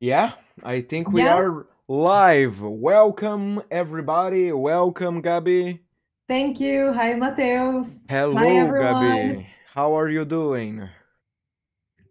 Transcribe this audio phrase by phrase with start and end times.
[0.00, 0.32] Yeah,
[0.64, 2.62] I think we Yeah, are live.
[2.62, 4.50] Welcome, everybody.
[4.50, 5.80] Welcome, Gabi.
[6.26, 6.90] thank you.
[6.94, 7.86] Hi, Mateus.
[8.08, 8.94] Hello, everyone.
[8.94, 9.46] Gabi.
[9.74, 10.88] How are you doing?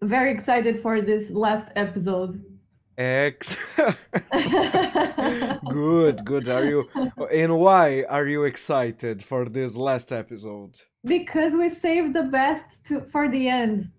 [0.03, 2.43] Very excited for this last episode.
[2.95, 3.57] Ex.
[5.69, 6.47] Good, good.
[6.47, 6.87] Are you,
[7.33, 10.79] and why are you excited for this last episode?
[11.05, 13.89] Because we saved the best to for the end.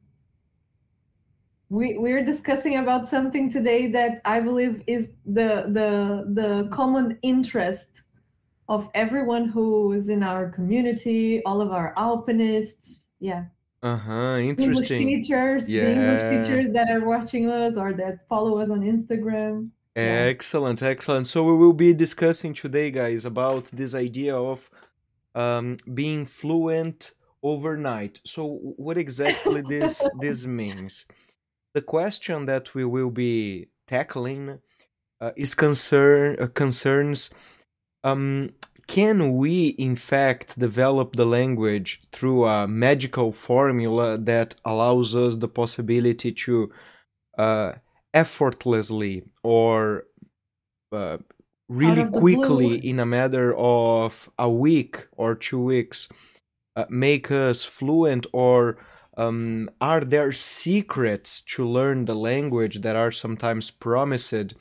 [1.70, 8.02] We we're discussing about something today that I believe is the the the common interest
[8.68, 13.06] of everyone who is in our community, all of our alpinists.
[13.20, 13.44] Yeah.
[13.82, 15.08] Uh-huh, Interesting.
[15.08, 19.70] English teachers, the English teachers that are watching us or that follow us on Instagram.
[19.96, 20.02] Yeah.
[20.02, 21.26] Excellent, excellent.
[21.26, 24.68] So we will be discussing today, guys, about this idea of
[25.34, 27.12] um, being fluent
[27.42, 28.20] overnight.
[28.24, 31.06] So what exactly this this means?
[31.74, 34.58] The question that we will be tackling
[35.20, 37.30] uh, is concern uh, concerns
[38.02, 38.50] um,
[38.86, 45.48] can we in fact develop the language through a magical formula that allows us the
[45.48, 46.72] possibility to
[47.38, 47.72] uh,
[48.14, 50.06] effortlessly or
[50.90, 51.18] uh,
[51.68, 56.08] really quickly in a matter of a week or two weeks
[56.74, 58.78] uh, make us fluent or
[59.20, 64.54] um, are there secrets to learn the language that are sometimes promised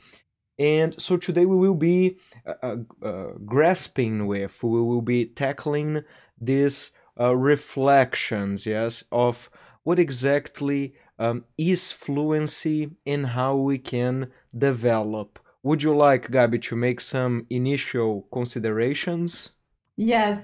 [0.60, 6.02] and so today we will be uh, uh, uh, grasping with, we will be tackling
[6.38, 9.48] these uh, reflections, yes, of
[9.84, 15.38] what exactly um, is fluency and how we can develop.
[15.62, 19.52] Would you like, Gabi, to make some initial considerations?
[19.96, 20.42] Yes.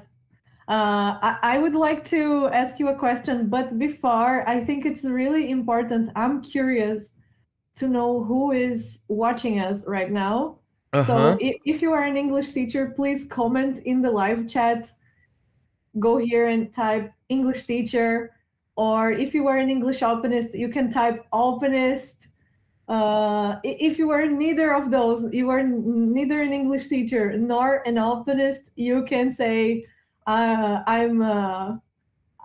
[0.68, 5.04] Uh, I, I would like to ask you a question, but before, I think it's
[5.04, 6.10] really important.
[6.16, 7.10] I'm curious
[7.76, 10.58] to know who is watching us right now.
[10.92, 14.90] Uh So if, if you are an English teacher, please comment in the live chat.
[15.98, 18.32] Go here and type English teacher.
[18.76, 22.28] Or if you are an English alpinist, you can type alpinist.
[22.88, 27.98] Uh, if you are neither of those, you are neither an English teacher nor an
[27.98, 29.84] alpinist, you can say,
[30.26, 31.76] uh, I'm, uh,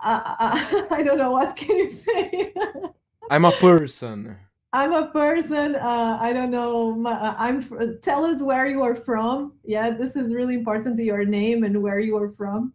[0.00, 2.54] I, I, I don't know, what can you say?
[3.30, 4.36] I'm a person.
[4.74, 8.94] I'm a person, uh, I don't know, my, uh, I'm, tell us where you are
[8.94, 9.52] from.
[9.64, 12.72] Yeah, this is really important, to your name and where you are from.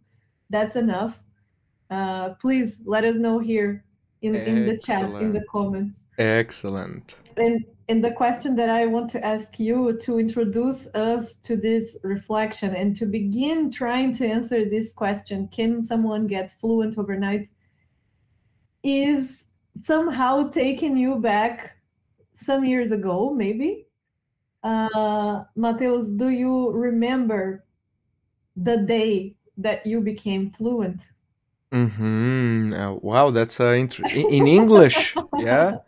[0.48, 1.18] That's enough.
[1.90, 3.84] Uh, please let us know here
[4.22, 5.98] in, in the chat, in the comments.
[6.18, 7.16] Excellent.
[7.36, 11.96] And and the question that I want to ask you to introduce us to this
[12.02, 17.48] reflection and to begin trying to answer this question, can someone get fluent overnight?
[18.82, 19.44] Is
[19.82, 21.76] somehow taking you back
[22.34, 23.86] some years ago, maybe.
[24.62, 27.64] Uh, Mateus, do you remember
[28.56, 31.04] the day that you became fluent?
[31.72, 32.74] Mm-hmm.
[32.74, 35.78] Uh, wow, that's uh, int- in in English, yeah?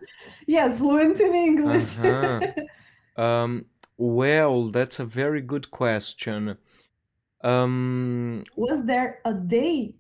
[0.51, 1.97] Yes, fluent in English.
[1.97, 2.41] Uh-huh.
[3.17, 3.67] Um,
[3.97, 6.57] well, that's a very good question.
[7.45, 9.95] Um, Was there a day?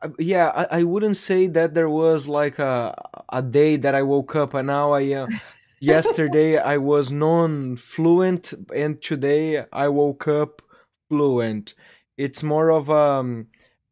[0.00, 2.94] uh, yeah, I, I wouldn't say that there was like a
[3.28, 5.26] a day that I woke up and now I uh,
[5.80, 10.62] yesterday I was non-fluent and today I woke up
[11.10, 11.74] fluent.
[12.16, 13.48] It's more of um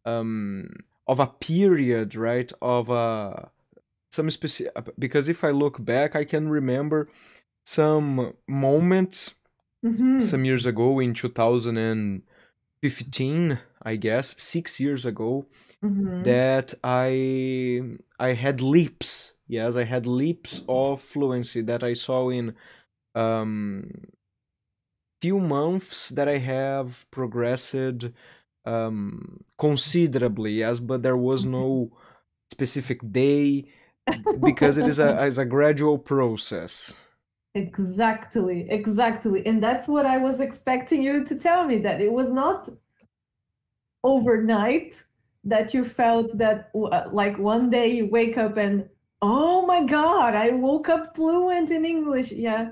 [0.06, 0.70] um
[1.06, 2.50] of a period, right?
[2.62, 3.34] Of uh
[4.14, 7.08] some specific because if I look back, I can remember
[7.66, 9.34] some moments
[9.84, 10.20] Mhm.
[10.20, 15.46] some years ago in 2015, I guess, six years ago,
[15.82, 16.24] Mhm.
[16.24, 17.82] that I
[18.18, 19.32] I had leaps.
[19.46, 22.54] Yes, I had leaps of fluency that I saw in
[23.14, 23.90] um
[25.20, 28.10] few months that I have progressed
[28.64, 30.52] um considerably.
[30.64, 31.90] Yes, but there was no
[32.50, 33.66] specific day
[34.40, 36.94] because it is a is a gradual process.
[37.54, 39.46] Exactly, exactly.
[39.46, 42.68] And that's what I was expecting you to tell me that it was not
[44.02, 45.02] overnight
[45.44, 48.88] that you felt that uh, like one day you wake up and
[49.22, 52.32] oh my God, I woke up fluent in English.
[52.32, 52.70] Yeah,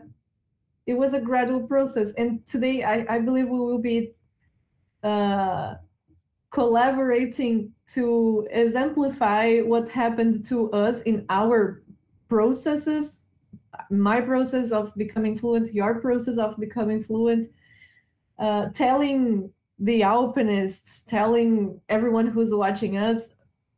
[0.86, 2.12] it was a gradual process.
[2.18, 4.12] And today I, I believe we will be
[5.02, 5.74] uh,
[6.50, 11.82] collaborating to exemplify what happened to us in our
[12.28, 13.16] processes
[13.90, 17.50] my process of becoming fluent, your process of becoming fluent,
[18.38, 23.28] uh, telling the alpinists, telling everyone who's watching us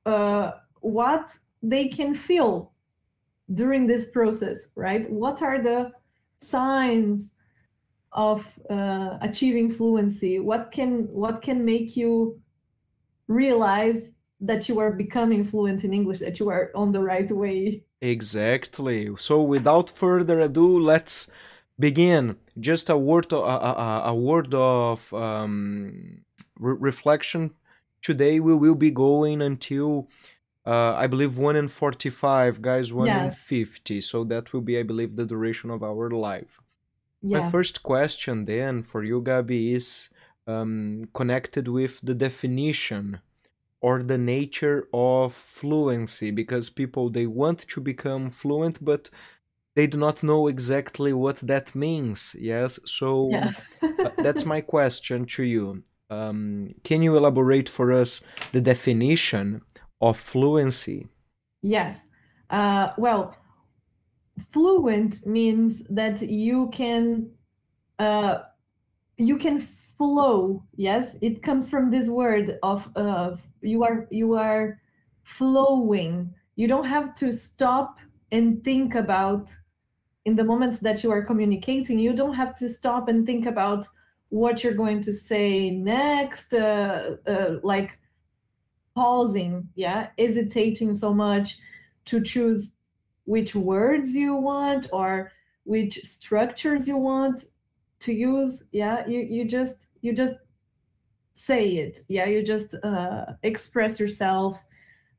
[0.06, 1.32] uh, what
[1.62, 2.72] they can feel
[3.54, 5.10] during this process, right?
[5.10, 5.92] What are the
[6.40, 7.32] signs
[8.12, 10.38] of uh, achieving fluency?
[10.38, 12.40] What can what can make you
[13.28, 14.02] realize
[14.40, 17.82] that you are becoming fluent in English, that you are on the right way?
[18.00, 19.10] Exactly.
[19.16, 21.28] So without further ado, let's
[21.78, 22.36] begin.
[22.60, 26.20] Just a word, a, a, a word of um,
[26.58, 27.52] re- reflection.
[28.02, 30.08] Today we will be going until
[30.66, 32.92] uh, I believe one in forty-five, guys.
[32.92, 34.00] One in fifty.
[34.00, 36.60] So that will be, I believe, the duration of our live.
[37.22, 40.10] My first question then for you, Gabi, is
[40.46, 43.20] um, connected with the definition
[43.80, 49.10] or the nature of fluency because people they want to become fluent but
[49.76, 53.60] they do not know exactly what that means yes so Yes.
[53.82, 58.20] uh, that's my question to you um, can you elaborate for us
[58.52, 59.62] the definition
[60.00, 61.08] of fluency
[61.64, 61.98] Yes.
[62.50, 63.34] Uh, well,
[64.52, 67.30] fluent means that you can
[67.98, 68.40] uh,
[69.16, 69.66] you can
[69.98, 70.62] flow.
[70.76, 72.88] Yes, it comes from this word of
[73.60, 74.80] you are you are
[75.22, 76.34] flowing.
[76.56, 77.98] You don't have to stop
[78.30, 79.52] and think about
[80.24, 81.98] in the moments that you are communicating.
[81.98, 83.86] You don't have to stop and think about
[84.28, 86.54] what you're going to say next.
[86.54, 87.98] Uh, uh, like
[88.94, 91.58] pausing, yeah, hesitating so much
[92.06, 92.72] to choose
[93.24, 95.32] which words you want or
[95.64, 97.44] which structures you want
[98.00, 98.62] to use.
[98.72, 100.34] Yeah, you you just you just
[101.34, 102.00] say it.
[102.08, 104.58] Yeah, you just uh, express yourself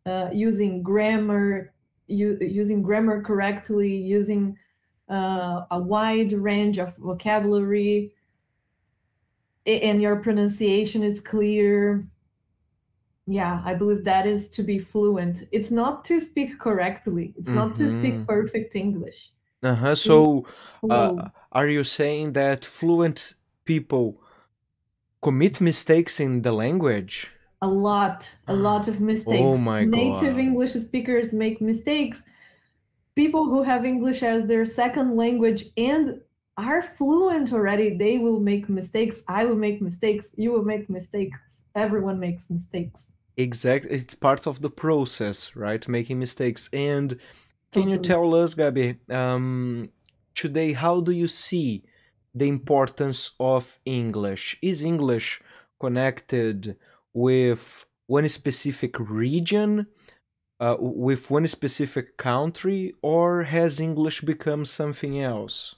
[0.05, 1.73] uh, using grammar,
[2.07, 4.57] you, using grammar correctly, using
[5.09, 8.13] uh, a wide range of vocabulary,
[9.65, 12.07] and your pronunciation is clear
[13.27, 15.47] yeah, I believe that is to be fluent.
[15.51, 17.33] It's not to speak correctly.
[17.37, 19.31] It's not to speak perfect English.
[19.71, 20.45] Uh-huh so
[20.89, 23.19] uh, are you saying that fluent
[23.71, 24.05] people
[25.21, 27.15] commit mistakes in the language
[27.61, 29.41] A lot, a lot of mistakes.
[29.51, 32.17] oh my Native god English speakers make mistakes.
[33.21, 36.03] People who have English as their second language and
[36.57, 39.17] are fluent already, they will make mistakes.
[39.39, 40.25] I will make mistakes.
[40.43, 41.39] You will make mistakes.
[41.85, 42.99] Everyone makes mistakes.
[43.37, 43.85] Exact.
[43.97, 45.83] It's part of the process, right?
[45.97, 46.69] Making mistakes.
[46.91, 47.07] And
[47.75, 49.89] can you tell us, Gabi, um,
[50.33, 51.83] today, how do you see
[52.33, 54.57] the importance of English?
[54.61, 55.41] Is English
[55.79, 56.77] connected
[57.13, 59.87] with one specific region,
[60.59, 65.75] uh, with one specific country, or has English become something else?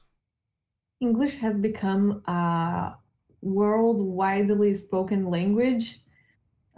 [1.02, 2.96] English has become a
[3.42, 6.00] world widely spoken language.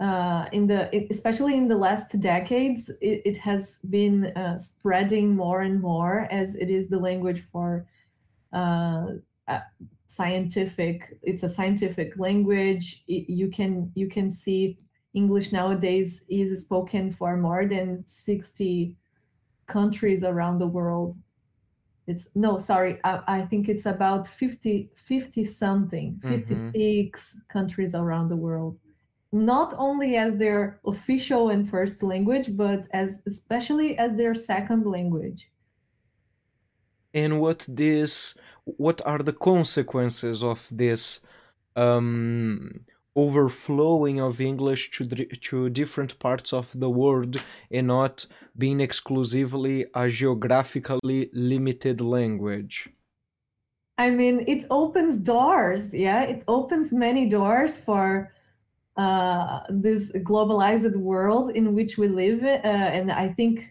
[0.00, 5.60] Uh, in the especially in the last decades, it, it has been uh, spreading more
[5.60, 7.86] and more as it is the language for
[8.54, 9.06] uh,
[9.48, 9.60] uh,
[10.08, 11.18] scientific.
[11.22, 13.04] It's a scientific language.
[13.08, 14.78] It, you can you can see
[15.14, 18.96] English nowadays is spoken for more than sixty
[19.68, 21.16] countries around the world
[22.06, 26.26] it's no sorry I, I think it's about 50 50 something Mhm.
[26.28, 28.78] 56 countries around the world
[29.32, 35.48] not only as their official and first language but as especially as their second language.
[37.14, 38.34] And what this
[38.64, 41.20] what are the consequences of this
[41.76, 42.80] um
[43.16, 45.04] overflowing of english to
[45.48, 48.26] to different parts of the world and not
[48.56, 52.88] being exclusively a geographically limited language?
[53.96, 56.22] I mean it opens doors yeah?
[56.22, 58.32] It opens many doors for
[58.96, 63.70] uh, this globalized world in which we live uh, and i think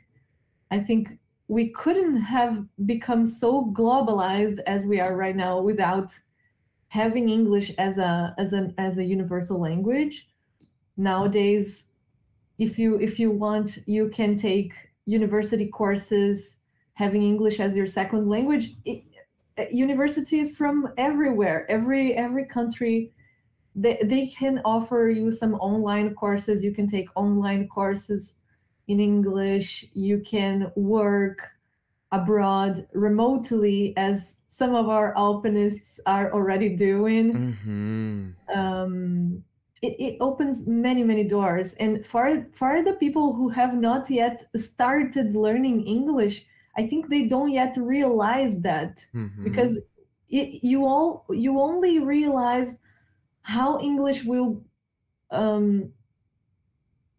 [0.72, 6.12] i think we couldn't have become so globalized as we are right now without
[6.90, 10.28] having english as a as an as a universal language.
[10.98, 11.86] Nowadays
[12.58, 14.74] if you if you want you can take
[15.06, 16.58] university courses
[16.94, 18.76] having english as your second language.
[18.86, 19.04] It,
[19.72, 23.12] universities from everywhere every every country
[23.82, 26.64] they, they can offer you some online courses.
[26.64, 28.34] You can take online courses
[28.88, 29.86] in english.
[29.94, 31.40] You can work
[32.12, 37.54] abroad remotely as some of our alpinists are already doing.
[37.64, 39.44] Hmm um,
[39.82, 41.74] it, it opens many many doors.
[41.80, 46.46] And for for the people who have not yet started learning english
[46.78, 49.06] i think they don't yet realize that.
[49.12, 49.78] Hmm because
[50.30, 52.76] it, you all you only realize
[53.42, 54.64] how english will
[55.32, 55.92] um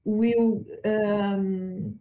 [0.04, 1.98] will um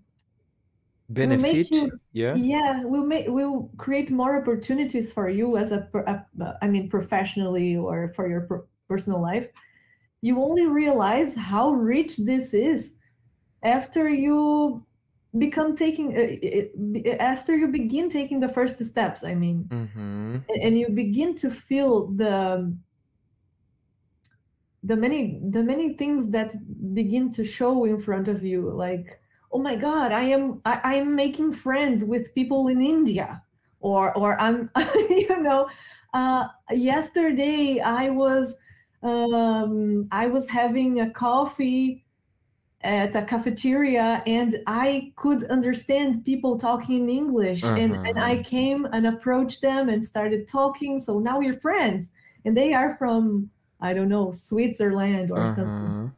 [1.07, 2.35] will benefit you Yeah.
[2.35, 7.75] yeah we'll make we'll create more opportunities for you as a, a i mean professionally
[7.75, 9.47] or for your per- personal life
[10.21, 12.93] you only realize how rich this is
[13.63, 14.85] after you
[15.37, 20.37] become taking uh, after you begin taking the first steps i mean Mm-hmm.
[20.63, 22.73] and you begin to feel the
[24.83, 26.53] the many the many things that
[26.93, 29.19] begin to show in front of you like
[29.51, 33.43] oh my god i am i, I am making friends with people in india
[33.81, 34.69] or or i'm
[35.09, 35.69] you know
[36.13, 38.55] uh yesterday i was
[39.03, 42.05] um i was having a coffee
[42.81, 48.43] at a cafeteria and i could understand people talking in english and and i Uh-huh.
[48.43, 52.07] came and approached them and started talking so now we're friends
[52.45, 56.13] and they are from i don't know switzerland or something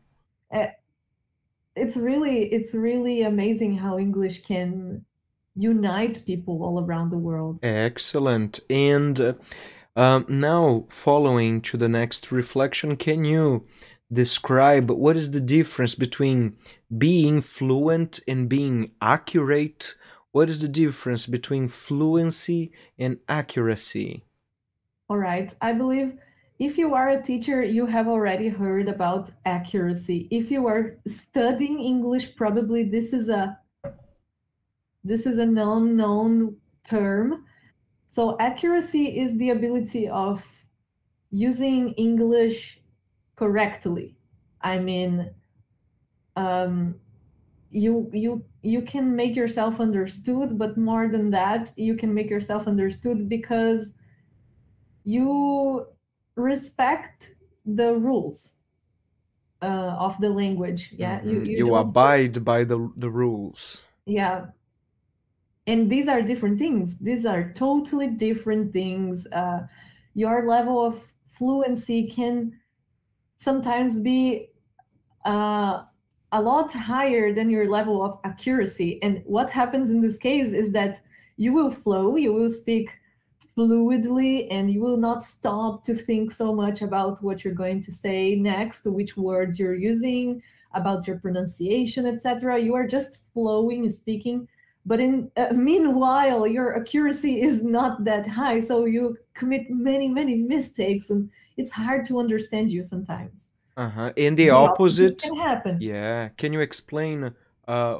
[0.51, 0.67] Uh-huh.
[1.75, 5.05] it's really it's really amazing how english can
[5.55, 8.59] unite people all around the world Excellent.
[8.69, 9.33] And uh,
[9.97, 13.67] um, now, following to the next reflection, can you
[14.11, 16.55] describe what is the difference between
[16.97, 19.95] being fluent and being accurate?
[20.31, 24.23] What is the difference between fluency and accuracy?
[25.09, 26.17] all right i believe
[26.61, 30.27] if you are a teacher you have already heard about accuracy.
[30.29, 33.57] If you are studying english probably this is a
[35.03, 37.45] this is an unknown term.
[38.11, 40.45] So accuracy is the ability of
[41.31, 42.79] using english
[43.35, 44.15] correctly.
[44.61, 45.31] I mean
[46.35, 46.93] um,
[47.71, 52.67] you you you can make yourself understood but more than that you can make yourself
[52.67, 53.93] understood because
[55.03, 55.87] you
[56.41, 58.55] respect the rules
[59.61, 60.93] uh, of the language.
[60.97, 61.29] Yeah Mhm.
[61.31, 63.83] you You don't- abide by the the rules.
[64.05, 64.47] yeah.
[65.67, 66.97] And these are different things.
[66.97, 69.27] These are totally different things.
[69.27, 69.67] Uh,
[70.15, 70.95] your level of
[71.37, 72.59] fluency can
[73.39, 74.49] sometimes be
[75.25, 75.83] uh,
[76.31, 78.97] a lot higher than your level of accuracy.
[79.03, 80.93] And what happens in this case is that
[81.37, 82.87] you will flow you will speak
[83.57, 87.91] fluidly and you will not stop to think so much about what you're going to
[87.91, 90.41] say next which words you're using
[90.73, 94.47] about your pronunciation etc you are just flowing speaking
[94.85, 100.35] but in uh, meanwhile your accuracy is not that high so you commit many many
[100.35, 104.11] mistakes and it's hard to understand you sometimes Uh-huh.
[104.17, 106.29] And the opposite, can happen yeah.
[106.37, 107.33] Can you explain
[107.67, 107.97] uh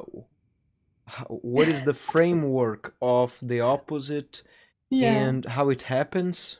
[1.28, 4.42] what is the framework of the opposite
[5.00, 6.58] yeah and how it happens?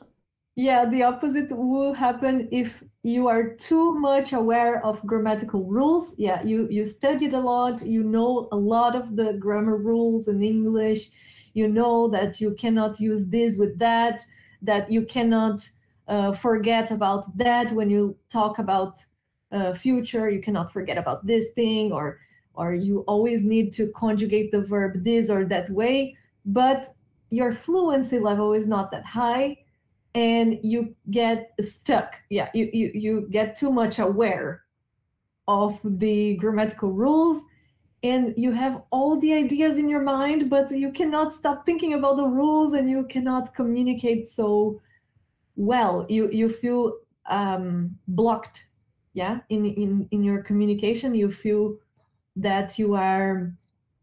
[0.55, 6.15] Yeah, the opposite will happen if you are too much aware of grammatical rules.
[6.19, 10.43] Yeah, you you studied a lot, you know a lot of the grammar rules in
[10.43, 11.11] English.
[11.55, 14.25] You know that you cannot use this with that,
[14.61, 15.69] that you cannot
[16.09, 18.99] uh, forget about that when you talk about
[19.53, 20.29] uh, future.
[20.29, 22.21] You cannot forget about this thing, or
[22.55, 26.17] or you always need to conjugate the verb this or that way.
[26.45, 26.95] But
[27.33, 29.57] your fluency level is not that high
[30.15, 32.15] and you get stuck.
[32.29, 34.65] Yeah you, you you get too much aware
[35.49, 37.43] of the grammatical rules
[38.03, 42.17] and you have all the ideas in your mind but you cannot stop thinking about
[42.17, 44.81] the rules and you cannot communicate so
[45.57, 46.07] well.
[46.09, 46.99] You you feel
[47.31, 48.67] um blocked
[49.15, 51.15] yeah in in in your communication.
[51.15, 51.77] You feel
[52.37, 53.55] that you are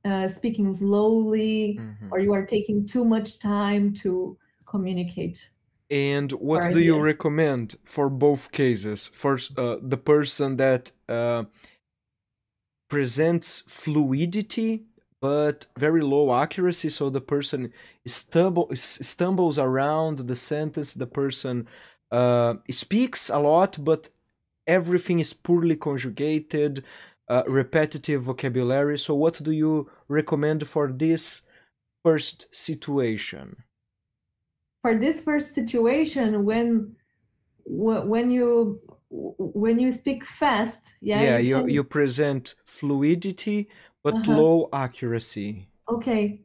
[0.06, 2.12] uh, speaking slowly Mhm.
[2.12, 5.52] or you are taking too much time to communicate
[5.92, 9.08] And what do you recommend for both cases?
[9.08, 11.46] First, uh, the person that uh,
[12.90, 14.86] presents fluidity
[15.22, 17.74] but very low accuracy, so the person
[18.08, 21.68] stumble, stumbles around the sentence, the person
[22.10, 24.10] uh, speaks a lot, but
[24.66, 26.86] everything is poorly conjugated,
[27.30, 28.98] uh, repetitive vocabulary.
[29.00, 31.42] So, what do you recommend for this
[32.04, 33.64] first situation?
[34.82, 36.96] for this first situation when
[37.66, 43.70] when you when you speak fast yeah, yeah, you you, you present fluidity
[44.04, 44.28] but Uh-huh.
[44.28, 45.70] low accuracy.
[45.88, 46.42] okay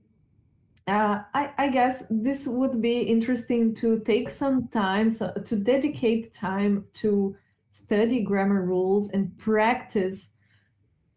[0.88, 6.34] uh, I, I guess this would be interesting to take some time so, to dedicate
[6.34, 7.36] time to
[7.72, 10.33] study grammar rules and practice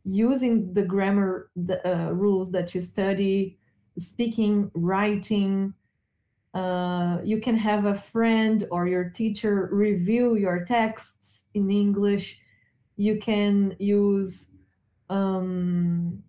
[0.07, 3.57] using the grammar the, uh, rules that you study
[3.99, 5.73] speaking writing
[6.53, 12.39] uh, you can have a friend or your teacher review your texts in english
[12.95, 14.47] you can use
[15.09, 16.23] um,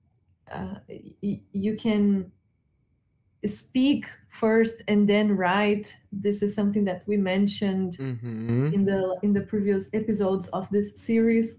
[0.53, 0.75] uh,
[1.21, 2.31] you can
[3.47, 5.95] speak first and then write.
[6.13, 11.01] This is something that we mentioned hmm in the in the previous episodes of this
[11.01, 11.57] series.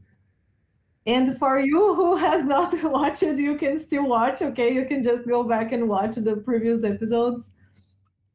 [1.09, 4.41] And for you who has not watched it, you can still watch.
[4.41, 7.45] Okay, you can just go back and watch the previous episodes.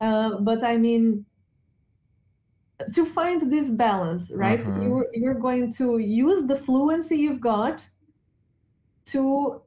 [0.00, 1.26] Uh, but I mean,
[2.92, 4.66] to find this balance, right?
[4.66, 4.80] Uh-huh.
[4.82, 7.88] You're you're going to use the fluency you've got
[9.06, 9.62] to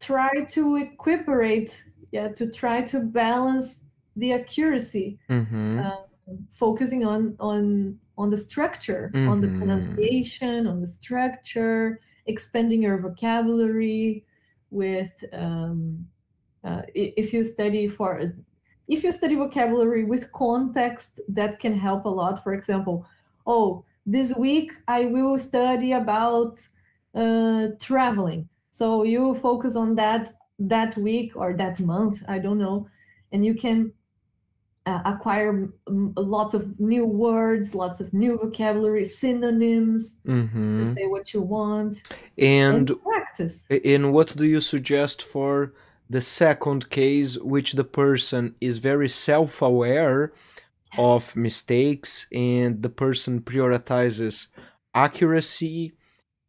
[0.00, 1.82] try to equiparate,
[2.12, 3.80] yeah, to try to balance
[4.16, 6.02] the accuracy, hmm uh,
[6.52, 9.58] focusing on on on the structure, on the Mhm.
[9.58, 14.24] pronunciation, on the structure, expanding your vocabulary
[14.70, 16.06] with um,
[16.64, 18.32] uh, if you study for
[18.88, 22.42] if you study vocabulary with context that can help a lot.
[22.42, 23.06] For example
[23.46, 26.60] oh this week i will study about
[27.14, 28.48] uh, traveling.
[28.70, 32.88] So you focus on that that week or that month i don't know
[33.32, 33.92] and you can
[34.86, 41.34] uh, acquire lots of new words lots of new vocabulary synonyms hmm to say what
[41.34, 42.02] you want
[42.38, 43.64] And and practice.
[43.84, 45.72] And what do you suggest for
[46.08, 50.32] the second case, which the person is very self aware
[50.96, 54.46] of mistakes and the person prioritizes
[54.94, 55.92] accuracy,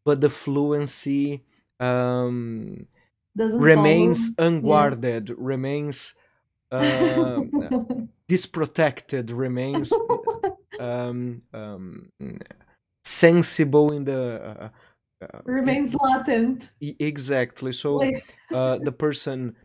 [0.05, 1.43] but the fluency
[1.79, 2.87] um,
[3.35, 4.49] doesn't remains follow.
[4.49, 6.13] unguarded, remains
[6.71, 7.41] uh,
[8.27, 9.93] disprotected, remains
[10.79, 12.09] um, um,
[13.03, 14.41] sensible in the.
[14.41, 14.69] Uh,
[15.19, 17.73] uh, remains latent Exactly.
[17.73, 19.55] So like uh, the person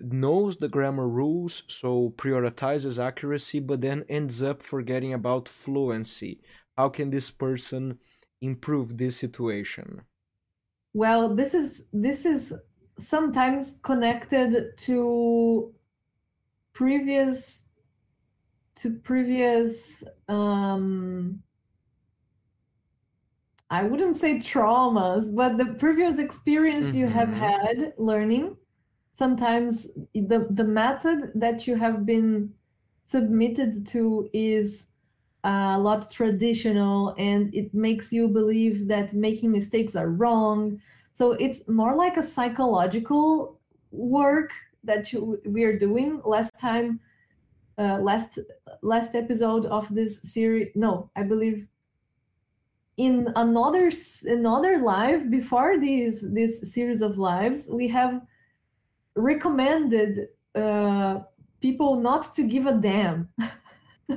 [0.00, 6.40] knows the grammar rules, so prioritizes accuracy, but then ends up forgetting about fluency.
[6.76, 7.98] How can this person
[8.40, 10.02] improve this situation?
[10.96, 12.54] well this is this is
[12.98, 15.70] sometimes connected to
[16.76, 17.64] previous
[18.76, 21.42] to previous um
[23.70, 27.32] i wouldn't say traumas but the previous experience you have Mhm.
[27.32, 28.56] had learning
[29.14, 32.54] sometimes the the method that you have been
[33.08, 34.86] submitted to is
[35.44, 40.80] a lot traditional and it makes you believe that making mistakes are wrong
[41.14, 43.60] so it's more like a psychological
[43.92, 44.52] work
[44.86, 47.00] that you, we are doing last time
[47.78, 48.38] uh, last
[48.82, 51.66] last episode of this series no i believe
[52.96, 53.90] in another
[54.24, 58.22] another live before these this series of lives we have
[59.14, 61.20] recommended uh,
[61.60, 63.28] people not to give a damn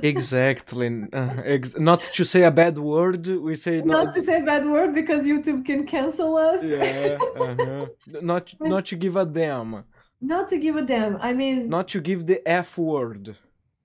[0.02, 1.04] Exactly.
[1.12, 4.14] Uh, ex- not to say a bad word, we say not not.
[4.14, 7.18] to say a bad word because youtube can cancel us Yeah.
[7.36, 7.86] Uh-huh.
[8.22, 9.84] Not not to give a damn.
[10.20, 13.36] Not to give a damn i mean Not to give the F word.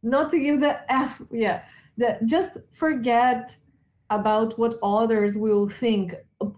[0.03, 1.63] not to give the f yeah.
[1.97, 3.55] The, just forget
[4.09, 6.13] about what others will think.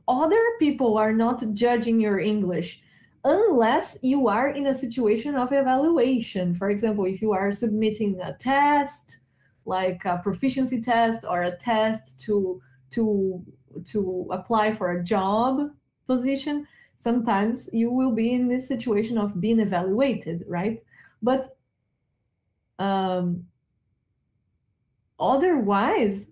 [0.08, 2.82] Other people are not judging your english
[3.24, 6.56] unless you are in a situation of evaluation.
[6.56, 9.20] For example if you are submitting a test
[9.66, 12.60] like a proficiency test or a test to
[12.96, 13.44] to
[13.86, 15.70] to apply for a job
[16.08, 16.66] position
[17.00, 20.84] sometimes you will be in this situation of being evaluated right
[21.22, 21.58] but
[22.80, 23.46] um,
[25.20, 26.28] otherwise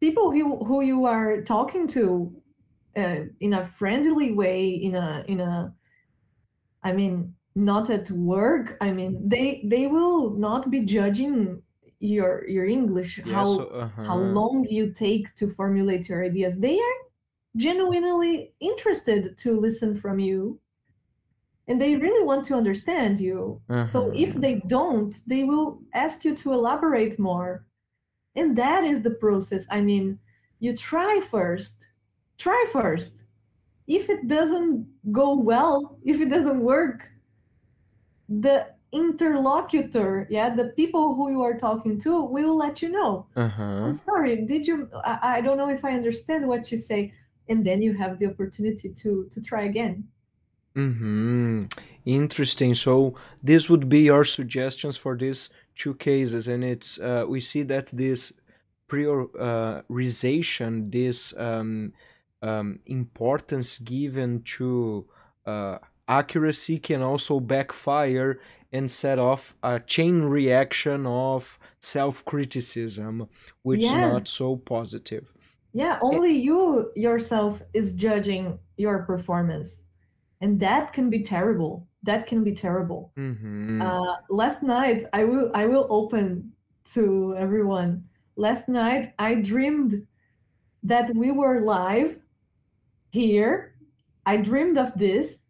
[0.00, 2.32] people who, who you are talking to
[2.96, 5.72] uh, in a friendly way in a in a
[6.82, 11.62] i mean not at work i mean they they will not be judging
[12.00, 14.04] your your english Yeah, how so, uh-huh.
[14.04, 16.98] how long you take to formulate your ideas they are
[17.56, 20.58] genuinely interested to listen from you.
[21.68, 23.60] And they really want to understand you.
[23.88, 24.40] So if Uh-huh.
[24.40, 27.64] they don't they will ask you to elaborate more.
[28.36, 29.66] And that is the process.
[29.70, 30.18] I mean
[30.60, 31.76] you try first.
[32.38, 33.14] Try first.
[33.86, 36.98] If it doesn't go well if it doesn't work
[38.28, 43.26] the interlocutor yeah the people who you are talking to will let you know.
[43.36, 43.62] Uh-huh.
[43.86, 47.12] i'm sorry did you I, I don't know if i understand what you say
[47.48, 50.06] and then you have the opportunity to to try again
[50.76, 51.64] Mm-hmm.
[52.04, 52.74] Interesting.
[52.74, 57.62] So this would be your suggestions for these two cases, and it's uh, we see
[57.62, 58.34] that this
[58.88, 61.92] prioritization, this um,
[62.42, 65.08] um, importance given to
[65.46, 68.38] uh, accuracy, can also backfire
[68.70, 73.26] and set off a chain reaction of self-criticism,
[73.62, 75.32] which is not so positive.
[75.76, 79.82] Yeah only you yourself is judging your performance
[80.40, 83.12] and that can be terrible that can be terrible.
[83.18, 83.82] Mm-hmm.
[83.82, 86.52] Uh, last night, I will I will open
[86.94, 88.04] to everyone.
[88.36, 90.06] Last night, I dreamed
[90.84, 92.16] that we were live
[93.10, 93.74] here.
[94.24, 95.40] I dreamed of this,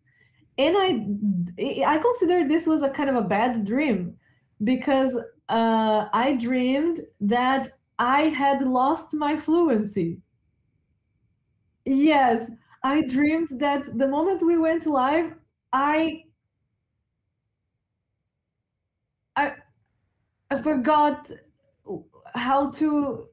[0.59, 4.17] and I I consider this was a kind of a bad dream
[4.65, 5.15] because
[5.49, 10.21] uh, I dreamed that I had lost my fluency.
[11.85, 12.51] Yes,
[12.83, 15.35] I dreamed that the moment we went live,
[15.73, 16.25] I
[19.37, 19.55] I
[20.51, 21.31] I forgot
[22.35, 23.27] how to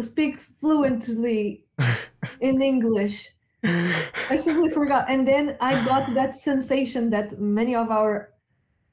[0.00, 1.64] speak fluently
[2.40, 3.28] in English.
[3.64, 5.06] I simply forgot.
[5.08, 8.34] And then I got that sensation that many of our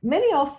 [0.03, 0.57] many of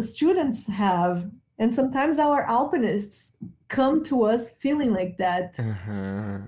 [0.00, 3.32] students have, and sometimes our alpinists
[3.68, 5.58] come to us feeling like that.
[5.58, 6.38] Uh-huh.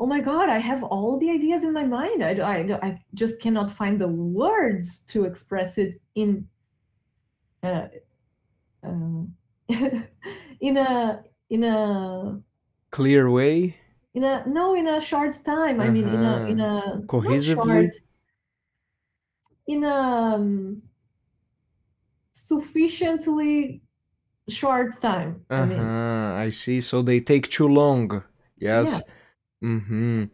[0.00, 2.22] Oh my God, I have all the ideas in my mind.
[2.24, 6.48] I, I, I just cannot find the words to express it in
[7.62, 7.88] uh,
[8.82, 9.36] um,
[9.68, 12.40] in a in a
[12.90, 13.76] Clear way,
[14.14, 15.80] in a no in a short time.
[15.80, 17.90] I mean in a in a Cohesively?
[17.90, 17.94] short,
[19.66, 20.82] in a um,
[22.32, 23.82] sufficiently
[24.48, 25.46] short time.
[25.56, 26.17] I mean, Uh-huh.
[26.38, 26.80] I see.
[26.80, 28.24] So they take too long.
[28.58, 29.02] Yes.
[29.62, 29.68] yeah.
[29.68, 30.24] Mm-hmm.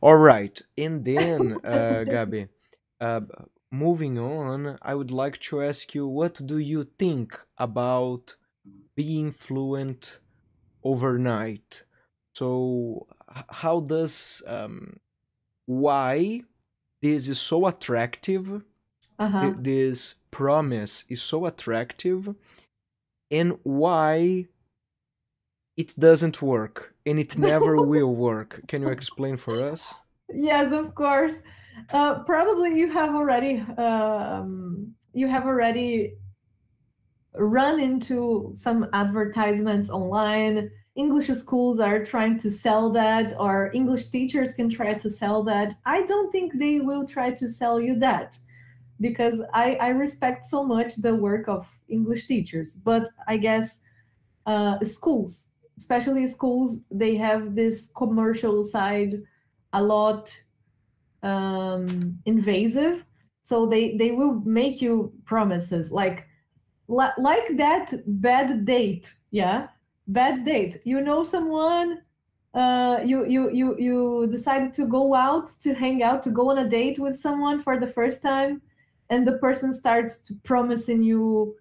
[0.00, 0.60] All right.
[0.76, 2.48] And then, uh, Gabi,
[3.00, 3.22] uh,
[3.70, 8.36] moving on, I would like to ask you, what do you think about
[8.94, 10.18] being fluent
[10.82, 11.84] overnight?
[12.34, 13.06] So,
[13.48, 15.00] how does, um,
[15.66, 16.42] why
[17.02, 18.62] this is so attractive?
[19.18, 19.40] Uh-huh.
[19.40, 22.34] th- This promise is so attractive,
[23.30, 24.46] and why
[25.76, 28.62] it doesn't work and it never will work.
[28.68, 29.94] Can you explain for us?
[30.32, 31.34] Yes, of course.
[31.90, 36.14] Uh, probably you have already um, you have already
[37.34, 40.70] run into some advertisements online.
[40.94, 45.74] English schools are trying to sell that, or English teachers can try to sell that.
[45.84, 48.38] I don't think they will try to sell you that
[49.00, 52.70] because I, I respect so much the work of English teachers.
[52.82, 53.80] But I guess
[54.46, 59.22] uh, schools, especially schools, they have this commercial side
[59.72, 60.34] a lot
[61.22, 63.04] um, invasive.
[63.42, 66.26] So they they will make you promises like
[66.88, 69.12] like that bad date.
[69.30, 69.68] Yeah,
[70.08, 70.80] bad date.
[70.84, 72.02] You know someone.
[72.54, 76.58] Uh, you you you you decided to go out to hang out to go on
[76.58, 78.62] a date with someone for the first time,
[79.10, 81.54] and the person starts promising you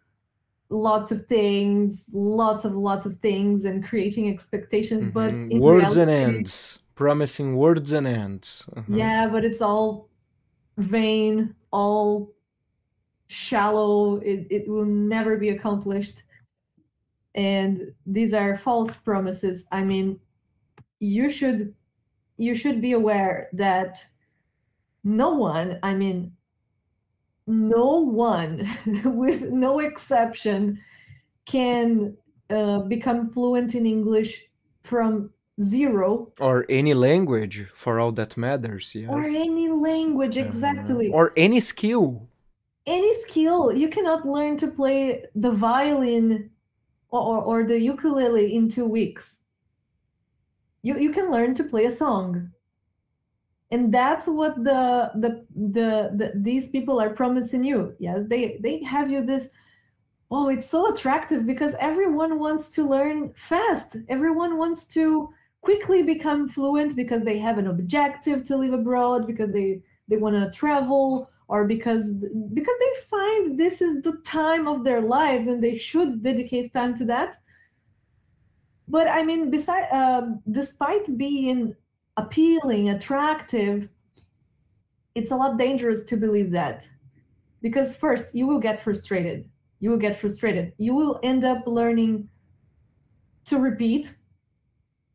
[0.75, 5.11] lots of things, lots of lots of things, and creating expectations.
[5.13, 5.51] But Mhm.
[5.51, 6.79] in Words and ends.
[6.95, 8.67] Promising words and ends.
[8.75, 8.95] Uh-huh.
[8.95, 10.07] yeah, but it's all
[10.77, 12.31] vain, all
[13.27, 14.17] shallow.
[14.17, 16.23] It, it will never be accomplished.
[17.33, 19.65] And these are false promises.
[19.71, 20.19] I mean,
[20.99, 21.73] you should
[22.37, 24.03] you should be aware that
[25.03, 26.34] no one, I mean,
[27.47, 28.67] no one,
[29.05, 30.79] with no exception,
[31.45, 32.15] can
[32.49, 34.43] uh, become fluent in English
[34.83, 35.29] from
[35.61, 38.93] zero Or any language, for all that matters.
[38.93, 41.09] yes or any language exactly.
[41.11, 42.27] Or any skill.
[42.87, 46.51] any skill you cannot learn to play the violin
[47.09, 49.37] or, or, or the ukulele in two weeks
[50.83, 52.51] you, you can learn to play a song
[53.71, 57.95] and that's what the, the the the these people are promising you.
[57.99, 59.47] Yes they they have you this
[60.31, 63.97] oh it's so attractive because everyone wants to learn fast.
[64.09, 65.29] Everyone wants to
[65.61, 70.35] quickly become fluent because they have an objective to live abroad because they they want
[70.35, 72.11] to travel or because
[72.53, 76.95] because they find this is the time of their lives and they should dedicate time
[76.97, 77.37] to that.
[78.87, 81.75] But i mean beside um, despite being
[82.17, 83.89] appealing attractive
[85.15, 86.85] it's a lot dangerous to believe that
[87.61, 89.49] because first you will get frustrated
[89.79, 92.27] you will get frustrated you will end up learning
[93.45, 94.15] to repeat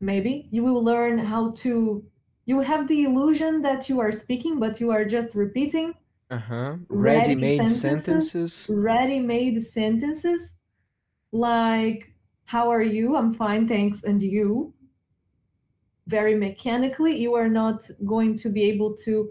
[0.01, 2.05] maybe you will learn how to
[2.47, 5.95] you have the illusion that you are speaking but you are just repeating
[6.31, 6.77] Uh-huh.
[6.89, 7.81] Ready Ready-made sentences?
[7.81, 8.67] sentences.
[8.71, 10.53] ready-made sentences
[11.33, 12.13] like
[12.45, 14.73] how are you i'm fine thanks and you
[16.07, 19.31] very mechanically you are not going to be able to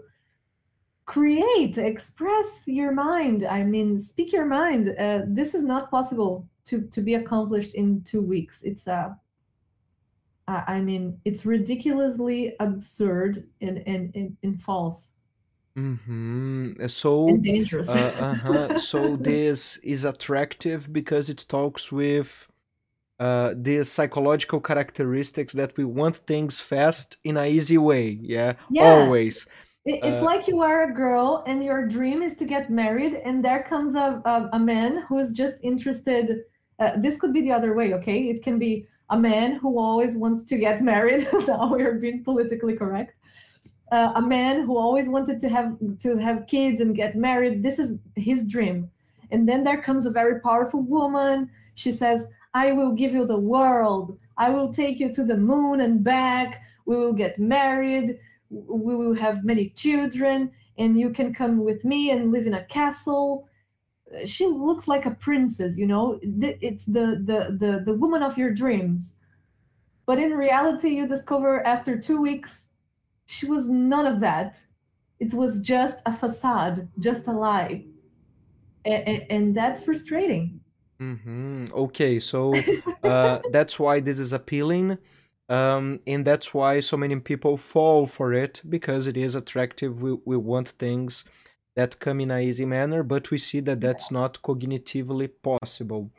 [1.06, 6.82] create express your mind i mean speak your mind uh, this is not possible to
[6.92, 9.16] to be accomplished in two weeks it's a
[10.50, 15.06] I I mean, it's ridiculously absurd and, and, and, and false.
[15.76, 16.86] Mm-hmm.
[16.88, 17.88] So, and dangerous.
[17.88, 18.78] uh, uh-huh.
[18.78, 22.49] So this is attractive because it talks with
[23.20, 28.18] uh, the psychological characteristics that we want things fast in an easy way.
[28.22, 28.84] Yeah, yeah.
[28.84, 29.46] always.
[29.84, 33.44] It's Uh, like you are a girl and your dream is to get married, and
[33.44, 36.44] there comes a, a, a man who is just interested.
[36.78, 38.18] Uh, this could be the other way, okay?
[38.32, 41.28] It can be a man who always wants to get married.
[41.46, 43.14] now we are being politically correct.
[43.92, 47.62] Uh, a man who always wanted to have to have kids and get married.
[47.62, 48.90] This is his dream.
[49.30, 51.50] And then there comes a very powerful woman.
[51.74, 54.18] She says, "I will give you the world.
[54.36, 56.62] I will take you to the moon and back.
[56.86, 58.18] We will get married."
[58.50, 62.64] we will have many children and you can come with me and live in a
[62.64, 63.48] castle
[64.26, 68.50] she looks like a princess you know it's the the the, the woman of your
[68.50, 69.14] dreams
[70.04, 72.66] but in reality you discover after two weeks
[73.26, 74.60] she was none of that
[75.20, 77.84] it was just a facade just a lie
[78.84, 80.59] and, and that's frustrating
[81.00, 82.54] hmm Okay, so
[83.02, 84.98] uh, that's why this is appealing,
[85.48, 90.02] um, and that's why so many people fall for it because it is attractive.
[90.02, 91.24] We we want things
[91.74, 96.10] that come in a easy manner, but we see that that's not cognitively possible.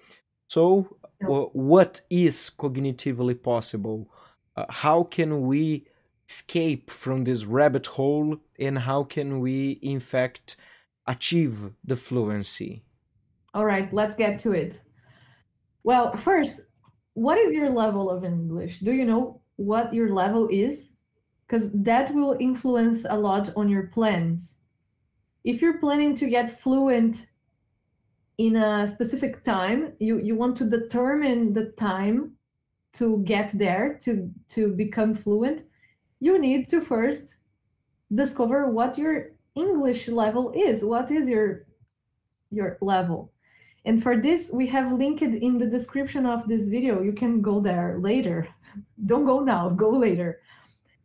[0.48, 4.10] So, uh, what is cognitively possible?
[4.56, 5.86] Uh, how can we
[6.28, 10.58] escape from this rabbit hole, and how can we, in fact,
[11.08, 12.84] achieve the fluency?
[13.54, 14.80] All right let's get to it.
[15.84, 16.54] Well first
[17.14, 18.80] what is your level of english?
[18.80, 20.86] Do you know what your level is?
[21.48, 24.56] Because that will influence a lot on your plans.
[25.44, 27.26] If you're planning to get fluent
[28.38, 32.32] in a specific time you you want to determine the time
[32.94, 35.62] to get there to to become fluent
[36.20, 37.36] you need to first
[38.14, 40.84] discover what your english level is.
[40.84, 41.66] What is your
[42.52, 43.32] your level
[43.86, 47.02] and for this we have linked in the description of this video.
[47.02, 48.48] You can go there later.
[49.06, 50.42] Don't go now go later.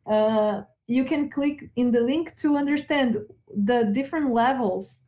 [0.06, 3.18] Uh, you can click in the link to understand
[3.64, 4.98] the different levels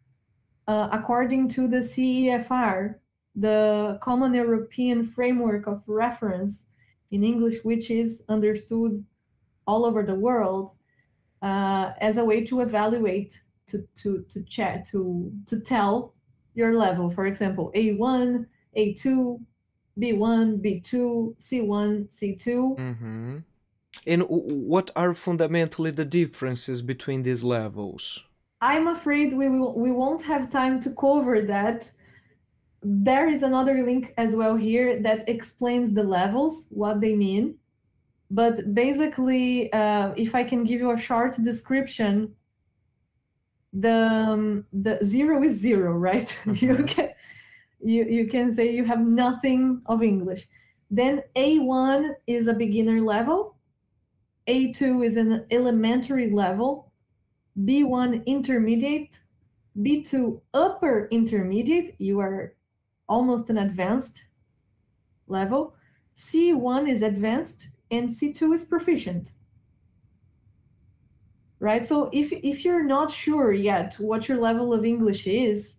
[0.66, 2.96] uh, according to the CEFR,
[3.36, 6.64] the Common European Framework of Reference
[7.10, 9.04] in English, which is understood
[9.66, 10.72] all over the world
[11.42, 16.14] uh, as a way to evaluate, to to to check, to to tell
[16.58, 17.08] your level.
[17.10, 19.40] For example, A1, A2,
[19.98, 20.92] B1, B2,
[21.40, 22.46] C1, C2.
[22.78, 23.36] Mm-hmm.
[24.06, 28.24] And what are fundamentally the differences between these levels?
[28.60, 31.90] I'm afraid we will we won't have time to cover that.
[32.82, 37.56] There is another link as well here that explains the levels, what they mean.
[38.30, 42.34] But basically, uh, if I can give you a short description,
[43.72, 46.34] the um, the zero is zero, right?
[46.46, 46.88] you Mhm.
[46.88, 47.10] can
[47.80, 50.48] you you can say you have nothing of English.
[50.90, 53.56] Then A1 is a beginner level.
[54.48, 56.90] A2 is an elementary level.
[57.64, 59.18] B1 intermediate,
[59.82, 62.54] B2 upper intermediate, you are
[63.08, 64.24] almost an advanced
[65.26, 65.74] level.
[66.16, 69.32] C1 is advanced and C2 is proficient.
[71.60, 71.86] Right?
[71.86, 75.74] So if if you're not sure yet what your level of English is,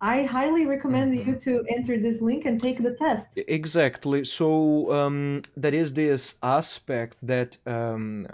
[0.00, 3.38] I highly recommend you to enter this link and take the test.
[3.48, 4.24] Exactly.
[4.24, 8.26] So um, there is this aspect that um,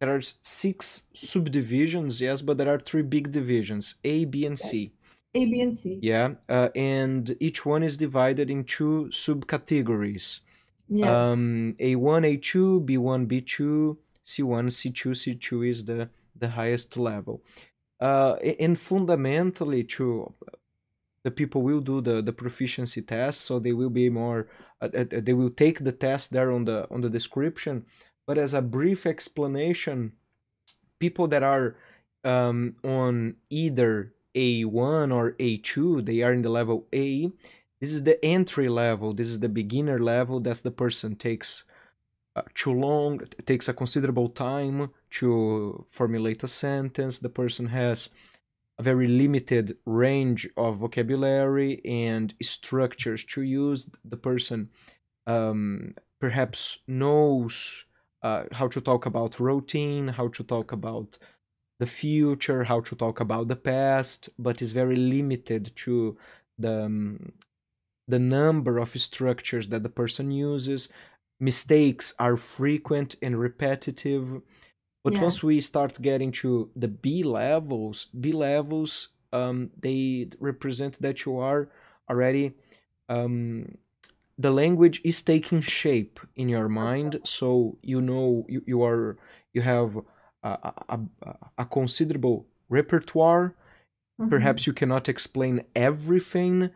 [0.00, 4.92] there are six subdivisions, yes, but there are three big divisions: A, B, and C.
[5.34, 5.98] A, B, and C.
[6.00, 10.40] Yeah, uh, and each one is divided in two subcategories.
[10.88, 11.08] Yes.
[11.08, 15.12] Um, A1, A2, B1, B2, C1, C2.
[15.12, 17.42] C2 is the the highest level.
[18.00, 20.34] Uh, and fundamentally, to
[21.22, 24.48] the people will do the, the proficiency test, so they will be more.
[24.80, 27.84] Uh, uh, they will take the test there on the on the description.
[28.26, 30.12] But as a brief explanation,
[30.98, 31.76] people that are
[32.24, 37.30] um, on either A1 or A2, they are in the level A.
[37.80, 39.12] This is the entry level.
[39.12, 41.64] This is the beginner level that the person takes
[42.36, 47.18] uh, too long, it takes a considerable time to formulate a sentence.
[47.18, 48.10] The person has
[48.78, 53.88] a very limited range of vocabulary and structures to use.
[54.04, 54.68] The person
[55.26, 57.86] um, perhaps knows
[58.22, 61.18] uh, how to talk about routine, how to talk about
[61.80, 66.18] the future, how to talk about the past, but is very limited to
[66.58, 67.32] the um,
[68.08, 70.88] the number of structures that the person uses.
[71.40, 74.40] Mistakes are frequent and repetitive.
[75.04, 75.22] But Yeah.
[75.22, 81.38] once we start getting to the B levels, B levels, um, they represent that you
[81.38, 81.68] are
[82.08, 82.54] already
[83.08, 83.76] um,
[84.38, 89.16] the language is taking shape in your mind so you know you, you are
[89.52, 89.96] you have
[90.42, 91.00] a, a,
[91.58, 93.54] a, considerable repertoire
[94.18, 94.28] Mhm.
[94.30, 96.70] perhaps you cannot explain everything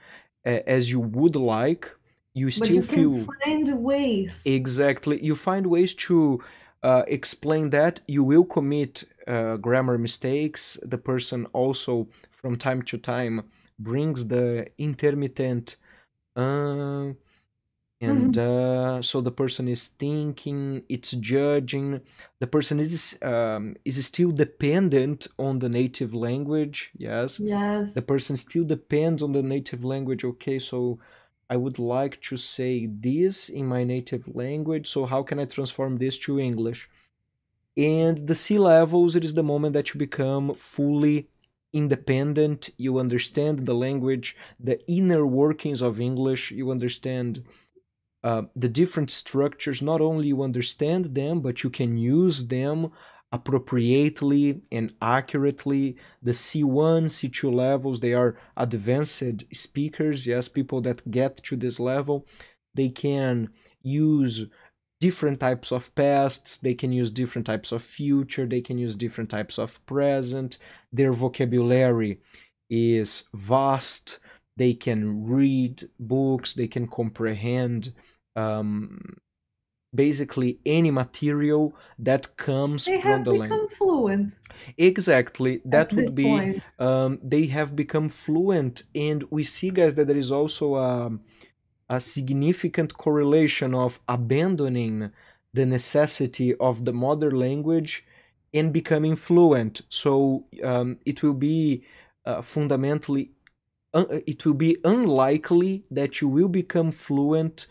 [0.46, 1.90] uh, as you would like
[2.34, 4.40] you still you feel find ways.
[4.44, 5.22] exactly.
[5.22, 6.42] You find ways to
[6.82, 8.00] uh, explain that.
[8.06, 10.78] You will commit uh, grammar mistakes.
[10.82, 13.44] The person also from time to time
[13.78, 15.76] brings the intermittent
[16.36, 17.12] uh,
[18.02, 22.00] and uh, so the person is thinking it's judging.
[22.38, 26.92] The person is um, is still dependent on the native language.
[26.96, 27.38] Yes.
[27.38, 27.92] Yes.
[27.92, 30.24] the person still depends on the native language.
[30.24, 30.98] Okay so
[31.54, 35.96] i would like to say this in my native language so how can i transform
[35.98, 36.88] this to english?
[37.76, 41.28] And the c levels it is the moment that you become fully
[41.72, 47.44] independent you understand the language the inner workings of english you understand
[48.22, 49.80] uh, the different structures.
[49.80, 52.92] Not only you understand them but you can use them
[53.32, 55.96] appropriately and accurately.
[56.22, 62.26] The c1 c2 levels they are advanced speakers yes people that get to this level.
[62.74, 63.50] They can
[63.82, 64.46] use
[65.00, 69.30] different types of pasts they can use different types of future they can use different
[69.30, 70.58] types of present.
[70.92, 72.20] Their vocabulary
[72.68, 74.18] is vast.
[74.56, 77.92] They can read books they can comprehend
[78.36, 79.16] um,
[79.94, 84.34] basically any material that comes They from the language become fluent
[84.76, 85.60] exactly.
[85.64, 90.30] that would be um, they have become fluent and we see guys that there is
[90.30, 91.18] also a,
[91.88, 95.10] a significant correlation of abandoning
[95.52, 98.04] the necessity of the mother language
[98.54, 99.82] and becoming fluent.
[99.88, 101.84] So um, it will be
[102.24, 103.30] uh, fundamentally
[103.94, 107.66] un- it will be unlikely that you will become fluent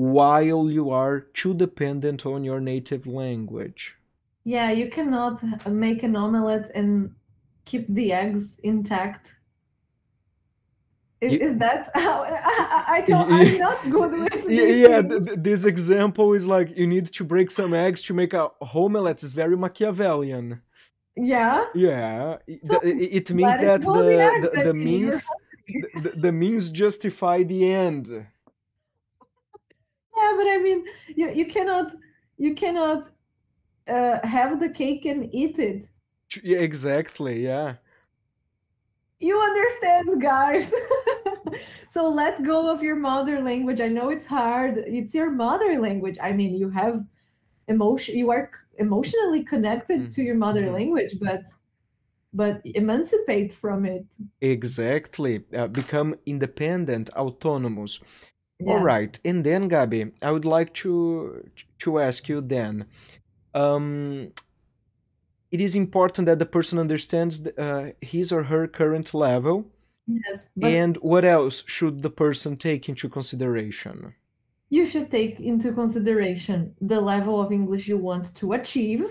[0.00, 3.96] while you are too dependent on your native language.
[4.44, 5.34] Yeah, you cannot
[5.70, 7.10] make an omelette and
[7.66, 9.34] keep the eggs intact.
[11.20, 14.64] Is, You- is that how I, I, I don't, Y- I'm not good with yeah,
[14.86, 18.32] yeah th- th- this example is like you need to break some eggs to make
[18.32, 19.22] a omelette.
[19.22, 20.62] It's very machiavellian.
[21.16, 22.38] Yeah, yeah.
[22.64, 24.06] So, the- i- it means it that the
[24.42, 25.26] the, the, the means
[26.04, 28.06] the, the- means justify the end
[30.40, 30.84] but I mean,
[31.20, 31.94] you, you cannot
[32.38, 33.10] you cannot
[33.88, 35.88] uh, have the cake and eat it.
[36.42, 37.76] Yeah, exactly yeah
[39.20, 40.72] You understand, guys.
[41.90, 43.80] so let go of your mother language.
[43.80, 44.78] I know it's hard.
[44.78, 46.18] It's your mother language.
[46.22, 47.04] I mean, you have
[47.68, 48.16] emotion.
[48.18, 50.74] You are emotionally connected to your mother Mhm.
[50.78, 51.44] language, but
[52.32, 54.06] but emancipate from it.
[54.40, 58.00] exactly uh, become independent autonomous
[58.60, 58.72] Yeah.
[58.72, 62.86] All right, and then Gabi, I would like to to ask you then.
[63.54, 64.32] Um,
[65.50, 69.66] it is important that the person understands the, uh, his or her current level,
[70.06, 74.14] Yes, but and what else should the person take into consideration?
[74.70, 79.04] you should take into consideration the level of English you want to achieve.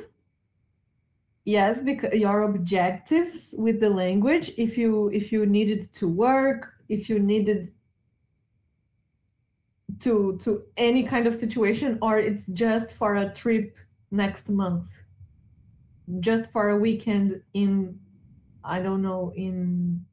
[1.45, 7.09] Yes, because your objectives with the language, if you if you needed to work, if
[7.09, 7.73] you needed
[10.01, 13.75] to to any kind of situation, or it's just for a trip
[14.11, 14.91] next month,
[16.19, 17.99] just for a weekend in,
[18.63, 20.05] I don't know, in in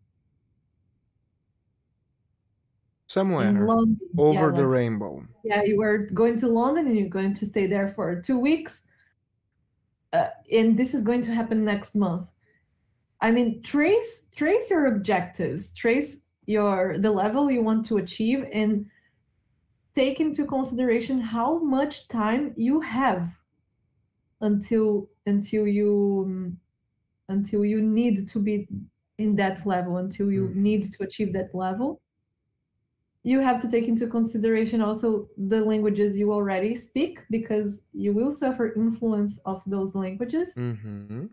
[3.08, 3.52] Somewhere.
[3.52, 3.84] Yeah,
[4.18, 5.24] over the rainbow.
[5.44, 8.82] yeah, you were going to London and you're going to stay there for two weeks.
[10.12, 12.28] Uh, and this is going to happen next month.
[13.20, 18.86] I mean, trace trace your objectives, trace your the level you want to achieve, and
[19.96, 23.30] take into consideration how much time you have
[24.40, 26.60] until until you um,
[27.28, 28.68] until you need to be
[29.18, 30.56] in that level, until you Mhm.
[30.56, 32.00] need to achieve that level
[33.22, 38.30] you have to take into consideration also the languages you already speak because you will
[38.32, 40.54] suffer influence of those languages.
[40.54, 41.26] Hmm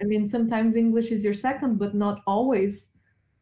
[0.00, 2.86] i mean sometimes english is your second but not always.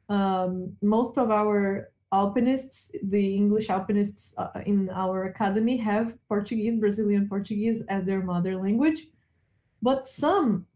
[0.09, 2.79] Um, most of our alpinists
[3.15, 9.01] the english alpinists uh, in our academy have portuguese brazilian portuguese as their mother language
[9.83, 10.67] but some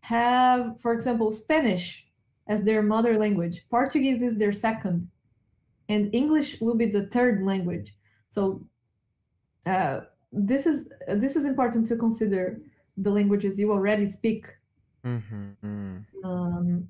[0.00, 1.86] have for example spanish
[2.48, 5.08] as their mother language portuguese is their second
[5.90, 7.92] and English will be the third language.
[8.30, 8.64] So
[9.66, 10.00] uh,
[10.32, 12.60] this is this is important to consider
[12.96, 14.46] the languages you already speak.
[15.04, 15.98] Mm-hmm.
[16.24, 16.88] Um,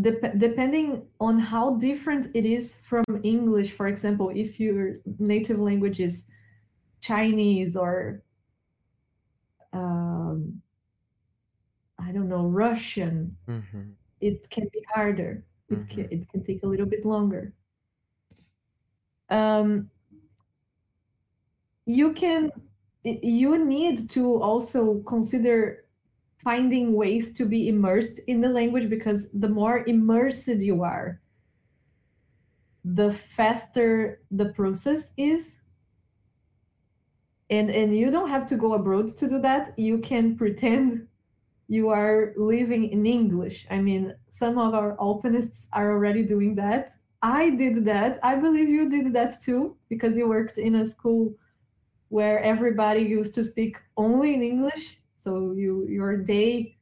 [0.00, 6.00] dep- depending on how different it is from English, for example, if your native language
[6.00, 6.24] is
[7.00, 8.22] Chinese or
[9.72, 10.62] um,
[11.98, 13.90] I don't know Russian, Mm-hmm.
[14.20, 15.44] it can be harder.
[15.70, 17.54] It can it can take a little bit longer.
[19.30, 19.88] Um,
[21.86, 22.50] you can
[23.04, 25.81] you need to also consider
[26.42, 31.20] finding ways to be immersed in the language because the more immersed you are,
[32.84, 35.52] the faster the process is.
[37.50, 39.78] And and you don't have to go abroad to do that.
[39.78, 41.06] You can pretend
[41.68, 43.66] you are living in English.
[43.70, 46.96] I mean, some of our Alpinists are already doing that.
[47.22, 48.18] I did that.
[48.22, 51.34] I believe you did that too, because you worked in a school
[52.08, 54.98] where everybody used to speak only in English.
[55.22, 56.76] So you your day,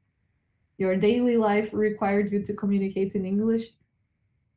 [0.79, 3.67] your daily life required you to communicate in English.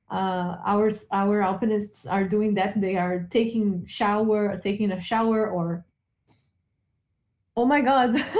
[0.09, 2.79] Uh, our our alpinists are doing that.
[2.79, 5.85] They are taking shower, taking a shower, or
[7.57, 8.23] oh my god.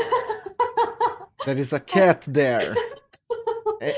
[1.46, 2.74] There is a cat there,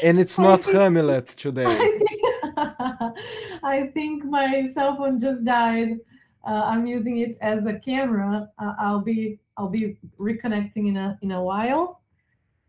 [0.01, 1.65] and it's not think- Hamlet today.
[1.77, 2.21] I think,
[3.63, 5.99] I think my cell phone just died.
[6.43, 8.49] Uh, I'm using it as a camera.
[8.57, 12.01] Uh, I'll be I'll be reconnecting in a in a while.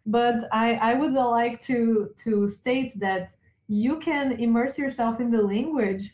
[0.06, 3.32] But I, I would like to to state that
[3.68, 6.12] you can immerse yourself in the language,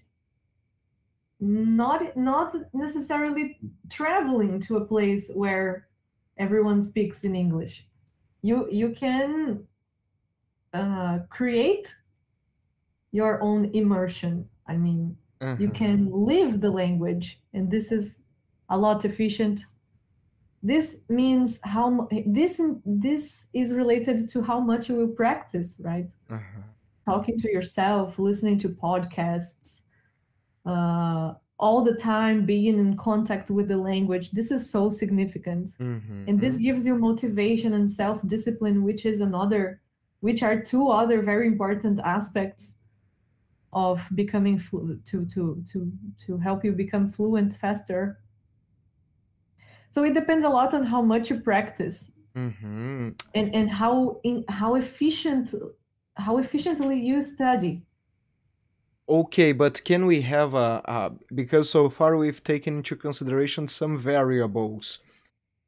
[1.41, 3.59] not not necessarily
[3.91, 5.89] traveling to a place where
[6.39, 7.87] everyone speaks in English.
[8.43, 9.67] You you can
[10.73, 11.95] uh, create
[13.13, 14.49] your own immersion.
[14.67, 15.17] I mean,
[15.57, 15.73] you Uh-huh.
[15.73, 18.19] can live the language, and this is
[18.69, 19.67] a lot efficient.
[20.63, 26.09] This means how this this is related to how much you will practice, right?
[26.31, 26.63] Uh-huh.
[27.05, 29.83] Talking to yourself, listening to podcasts,
[30.67, 34.31] uh, all the time being in contact with the language.
[34.33, 36.63] This is so significant Mhm, and this mhm.
[36.63, 39.81] gives you motivation and self-discipline which is another
[40.21, 42.75] which are two other very important aspects
[43.73, 45.93] of becoming flu- to to to
[46.27, 48.19] to help you become fluent faster
[49.93, 53.15] so it depends a lot on how much you practice Mhm.
[53.35, 55.55] and and how in how efficient
[56.17, 57.75] how efficiently you study
[59.09, 63.99] Okay, but can we have a, a because so far we've taken into consideration some
[63.99, 64.99] variables,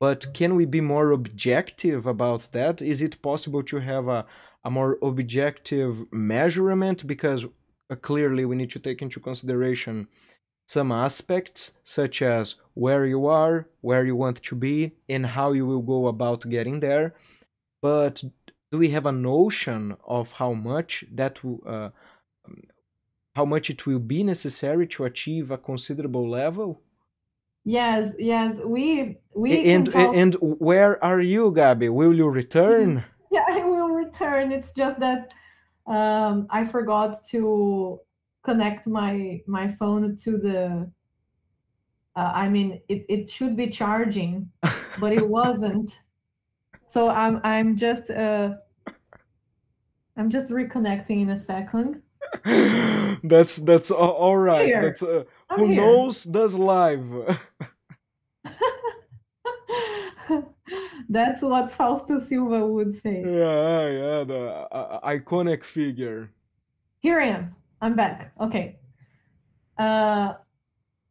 [0.01, 2.81] but can we be more objective about that?
[2.81, 4.27] Is it possible to have a,
[4.64, 7.07] a more objective measurement?
[7.07, 7.45] Because
[7.91, 10.09] uh, clearly we need to take into consideration
[10.67, 15.67] some aspects, such as where you are, where you want to be, and how you
[15.67, 17.15] will go about getting there.
[17.83, 18.25] But
[18.73, 21.91] do we have a notion of how much that uh,
[23.35, 26.81] how much it will be necessary to achieve a considerable level?
[27.67, 31.91] yes yes we we and talk- and where are you, Gabi?
[31.91, 33.03] Will you return?
[33.35, 35.35] yeah i will return it's just that
[35.87, 37.99] um i forgot to
[38.45, 40.91] connect my my phone to the
[42.17, 44.51] uh, i mean it, it should be charging
[44.99, 46.01] but it wasn't
[46.87, 48.51] so i'm i'm just uh
[50.17, 52.03] i'm just reconnecting in a second
[53.25, 54.67] that's that's a- all right.
[54.67, 54.83] Here.
[54.83, 55.77] That's uh, who here.
[55.77, 57.39] knows does live.
[61.09, 66.31] that's what fausto silva would say yeah, yeah, the uh, iconic figure.
[67.01, 67.55] Here I am.
[67.85, 68.32] I'm back.
[68.41, 68.78] Okay.
[69.76, 70.32] Uh,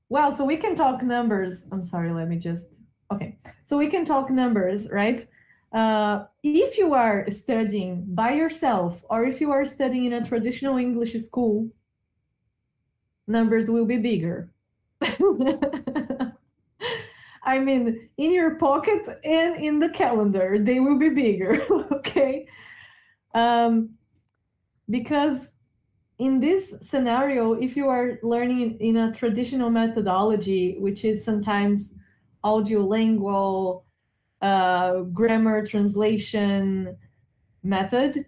[0.09, 1.65] well, so we can talk numbers.
[1.71, 2.65] I'm sorry, let me just.
[3.13, 3.37] Okay.
[3.65, 5.27] So we can talk numbers, right?
[5.71, 10.77] Uh, if you are studying by yourself or if you are studying in a traditional
[10.77, 11.69] English school,
[13.27, 14.49] numbers will be bigger.
[17.43, 21.61] I mean, in your pocket and in the calendar, they will be bigger.
[21.91, 22.47] okay.
[23.35, 23.91] Um,
[24.89, 25.52] because
[26.19, 31.93] in this scenario, if you are learning in, a traditional methodology, which is sometimes
[32.43, 33.83] audiolingual,
[34.41, 36.95] uh, grammar translation
[37.63, 38.25] method,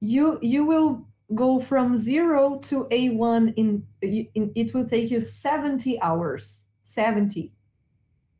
[0.00, 6.00] you you will go from zero to A1 in, in it will take you 70
[6.00, 6.64] hours.
[6.90, 7.52] 70.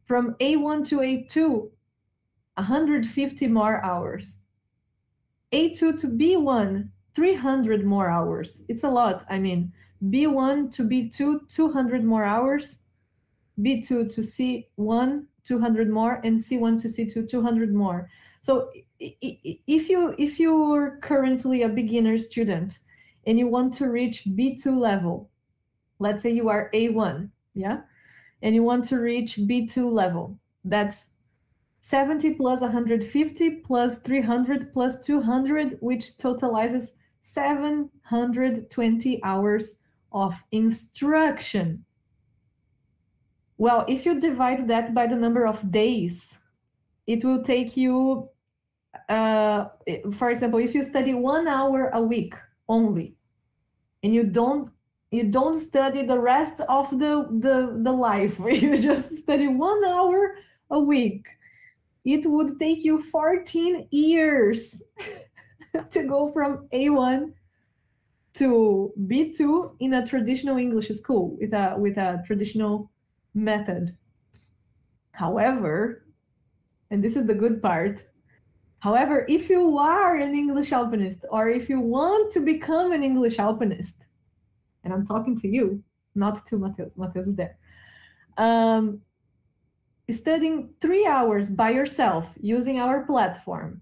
[0.07, 1.71] From A1 to A2,
[2.57, 4.39] 150 more hours.
[5.53, 8.63] A2 to B1, 300 more hours.
[8.69, 9.25] It's a lot.
[9.29, 9.73] I mean,
[10.05, 12.79] B1 to B2, 200 more hours.
[13.59, 18.09] B2 to C1, 200 more and c1 to c2 200 more
[18.43, 22.79] so if you if you're currently a beginner student
[23.27, 25.31] and you want to reach b2 level
[25.99, 27.81] let's say you are a1 yeah
[28.43, 31.09] and you want to reach b2 level that's
[31.83, 36.91] 70 plus 150 plus 300 plus 200 which totalizes
[37.23, 39.77] 720 hours
[40.13, 41.85] of instruction.
[43.59, 46.39] Well, if you divide that by the number of days,
[47.07, 48.29] it will take you,
[49.09, 49.67] uh,
[50.13, 52.35] for example, if you study one hour a week
[52.69, 53.15] only,
[54.03, 54.71] and you don't
[55.11, 60.37] you don't study the rest of the the, the life, you just study one hour
[60.71, 61.27] a week,
[62.05, 64.83] it would take you 14 years
[65.91, 67.33] to go from A1
[68.35, 72.91] to B2 in a traditional English school with a with a traditional
[73.35, 73.97] method.
[75.13, 76.07] However,
[76.91, 78.05] and this is the good part,
[78.79, 83.39] however, if you are an English alpinist or if you want to become an English
[83.39, 84.07] alpinist,
[84.85, 85.83] and I'm talking to you,
[86.15, 87.59] not to Mateus, Mateus is there,
[88.39, 89.01] um,
[90.11, 93.81] studying three hours by yourself using our platform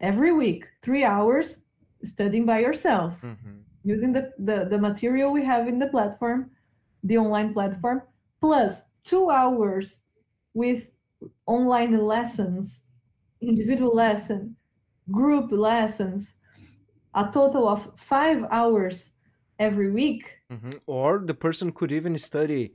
[0.00, 1.60] every week, three hours
[2.04, 3.58] studying by yourself mm-hmm.
[3.84, 6.50] using the, the, the material we have in the platform,
[7.02, 8.02] the online platform,
[8.40, 10.00] plus two hours
[10.54, 10.88] with
[11.46, 12.80] online lessons,
[13.40, 14.56] individual lesson,
[15.10, 16.34] group lessons,
[17.14, 19.10] a total of five hours
[19.58, 20.30] every week.
[20.52, 20.72] Mm-hmm.
[20.86, 22.74] Or the person could even study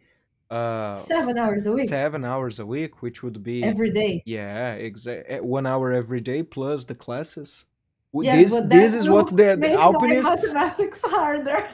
[0.50, 1.90] uh, seven hours a week.
[1.90, 4.24] Seven hours a week, which would be every day.
[4.26, 5.36] Yeah, exactly.
[5.36, 7.66] Eh, one hour every day plus the classes.
[8.14, 11.68] Yes, this this is what the, the alpinists mathematics harder.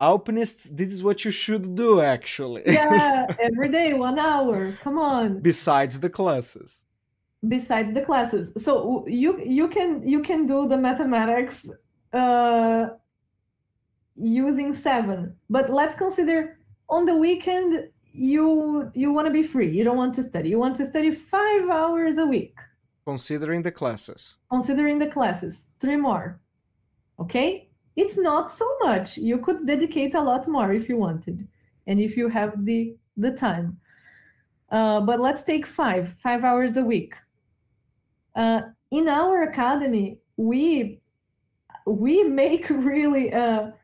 [0.00, 5.40] alpinists this is what you should do actually yeah every day one hour come on
[5.40, 6.84] besides the classes
[7.48, 11.66] besides the classes so you you can you can do the mathematics
[12.12, 12.88] uh
[14.16, 16.57] using seven but let's consider
[16.88, 19.70] on the weekend you you want to be free.
[19.70, 20.48] You don't want to study.
[20.48, 22.56] You want to study five hours a week.
[23.06, 24.36] Considering the classes.
[24.50, 25.66] Considering the classes.
[25.80, 26.40] Three more.
[27.18, 27.68] Okay?
[27.96, 29.16] It's not so much.
[29.16, 31.48] You could dedicate a lot more if you wanted,
[31.86, 33.78] and if you have the the time.
[34.70, 37.14] Uh, but let's take five five hours a week.
[38.36, 38.60] Uh,
[38.90, 41.00] in our academy, we
[41.86, 43.74] we make really a,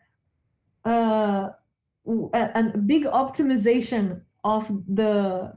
[2.07, 5.53] a, a big optimization of the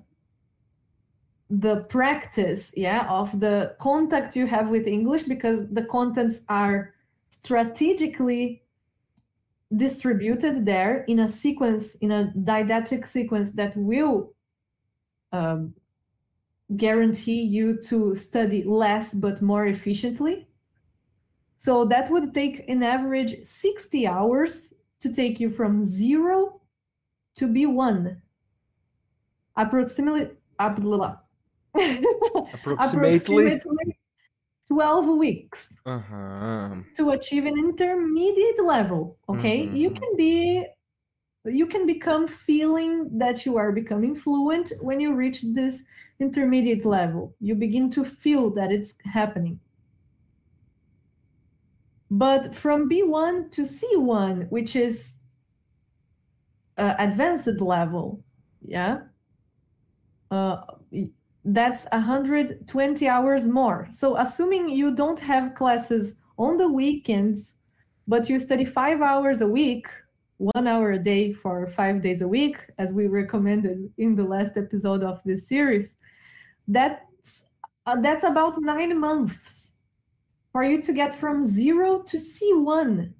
[1.49, 6.93] the practice yeah of the contact you have with english because the contents are
[7.29, 8.61] strategically
[9.75, 14.33] distributed there in a sequence, in a didactic sequence that will
[15.33, 15.73] um,
[16.77, 20.47] guarantee you to study less but more efficiently.
[21.57, 26.61] So that would take an average 60 hours to take you from zero
[27.35, 28.17] to B1.
[29.55, 30.29] Approximately,
[30.59, 31.17] approximately,
[31.75, 33.61] approximately
[34.67, 36.75] 12 weeks uh-huh.
[36.95, 39.75] to achieve an intermediate level okay mm-hmm.
[39.75, 40.65] you can be
[41.45, 45.83] you can become feeling that you are becoming fluent when you reach this
[46.19, 49.59] intermediate level you begin to feel that it's happening
[52.09, 55.13] but from b1 to c1 which is
[56.77, 58.23] uh, advanced level
[58.61, 58.99] yeah
[60.31, 60.61] uh,
[61.47, 63.87] that's 120 hours more.
[63.91, 67.53] So assuming you don't have classes on the weekends,
[68.07, 69.87] but you study five hours a week,
[70.37, 74.57] one hour a day for five days a week, as we recommended in the last
[74.57, 75.95] episode of this series,
[76.67, 77.45] that's
[77.85, 79.66] uh, that's about nine months
[80.51, 83.13] for you to get from zero to C1.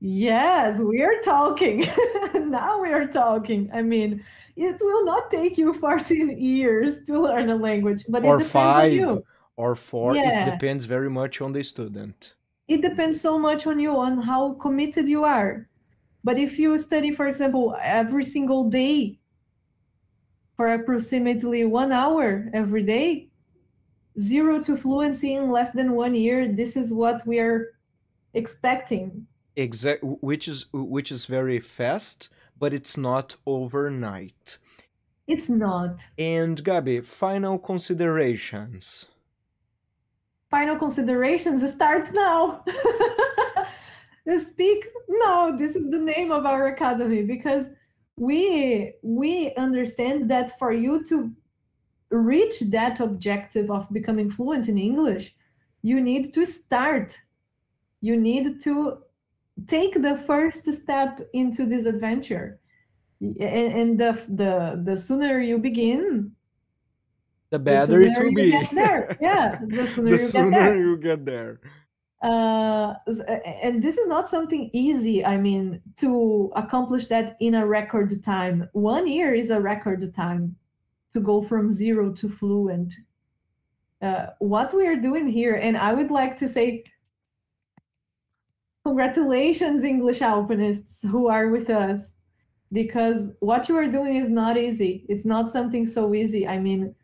[0.00, 1.86] Yes, we are talking.
[2.34, 3.70] now we are talking.
[3.72, 4.22] I mean,
[4.56, 8.52] it will not take you 14 years to learn a language, but or it depends
[8.52, 9.24] five, on you.
[9.56, 10.14] Or four.
[10.14, 10.46] Yeah.
[10.46, 12.34] It depends very much on the student.
[12.68, 15.68] It depends so much on you, on how committed you are.
[16.22, 19.18] But if you study, for example, every single day
[20.56, 23.30] for approximately one hour every day,
[24.20, 27.74] zero to fluency in less than one year, this is what we are
[28.34, 29.26] expecting.
[29.56, 34.58] Exact, which is which is very fast but it's not overnight.
[35.26, 36.00] It's not.
[36.18, 39.06] And Gabi, final considerations.
[40.50, 42.64] Final considerations start now.
[44.50, 45.56] Speak now.
[45.56, 47.66] This is the name of our academy because
[48.16, 51.32] we we understand that for you to
[52.18, 55.34] reach that objective of becoming fluent in English,
[55.82, 57.18] you need to start.
[58.00, 58.98] You need to
[59.66, 62.60] take the first step into this adventure.
[63.20, 66.32] And, and the, the the sooner you begin,
[67.50, 68.50] the better the it will be.
[68.50, 69.16] get there.
[69.20, 70.76] Yeah, the sooner the you sooner get there.
[70.76, 71.60] you get there.
[72.22, 72.94] Uh,
[73.62, 75.24] and this is not something easy.
[75.24, 78.68] I mean, to accomplish that in a record time.
[78.72, 80.56] One year is a record time
[81.14, 82.92] to go from zero to fluent.
[84.02, 86.84] Uh, what we are doing here, and I would like to say,
[88.84, 92.12] congratulations, English Alpinists who are with us,
[92.72, 95.06] because what you are doing is not easy.
[95.08, 96.46] It's not something so easy.
[96.46, 96.94] I mean,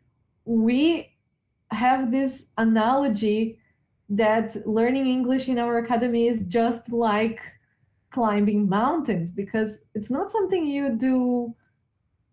[0.45, 1.09] we
[1.71, 3.57] have this analogy
[4.09, 7.39] that learning English in our academy is just like
[8.11, 11.55] climbing mountains because it's not something you do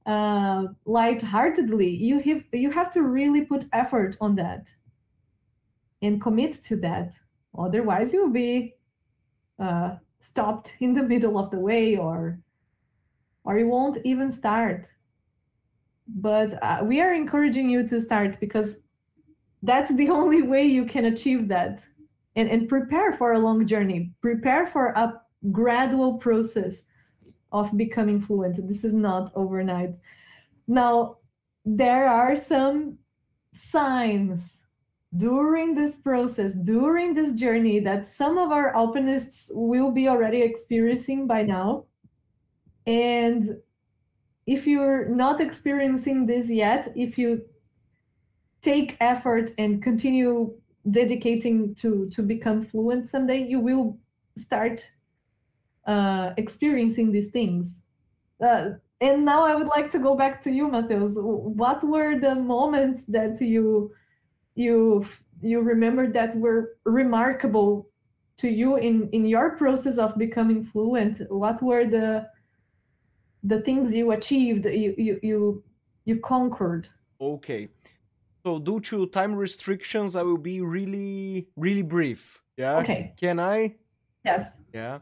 [0.08, 1.88] uh, lightheartedly.
[1.88, 4.68] You have you have to really put effort on that
[6.02, 7.14] and commit to that.
[7.56, 8.74] Otherwise, you'll be
[9.58, 12.40] uh, stopped in the middle of the way, or
[13.44, 14.88] or you won't even start.
[16.08, 18.76] But uh, we are encouraging you to start because
[19.62, 21.84] that's the only way you can achieve that
[22.36, 25.20] and, and prepare for a long journey prepare for a
[25.52, 26.82] gradual process
[27.52, 28.66] of becoming fluent.
[28.68, 29.94] This is not overnight.
[30.66, 31.18] Now
[31.64, 32.98] there are some
[33.52, 34.58] signs
[35.16, 41.26] during this process during this journey that some of our alpinists will be already experiencing
[41.26, 41.84] by now.
[42.86, 43.58] And
[44.46, 47.42] if you're not experiencing this yet if you
[48.62, 50.54] take effort and continue
[50.90, 53.98] dedicating to to become fluent someday you will
[54.36, 54.90] start
[55.88, 57.80] uh, experiencing these things
[58.44, 58.70] uh,
[59.00, 61.12] and now i would like to go back to you Mateus.
[61.16, 63.92] what were the moments that you
[64.54, 65.04] you
[65.40, 67.88] you remember that were remarkable
[68.36, 72.26] to you in in your process of becoming fluent what were the
[73.44, 75.64] the things you achieved you you you,
[76.04, 76.88] you conquered
[77.20, 77.68] Okay.
[78.44, 82.40] So due to time restrictions, I will be really, really brief.
[82.56, 82.78] Yeah.
[82.78, 83.74] okay Can I?
[84.24, 84.98] yes Yeah.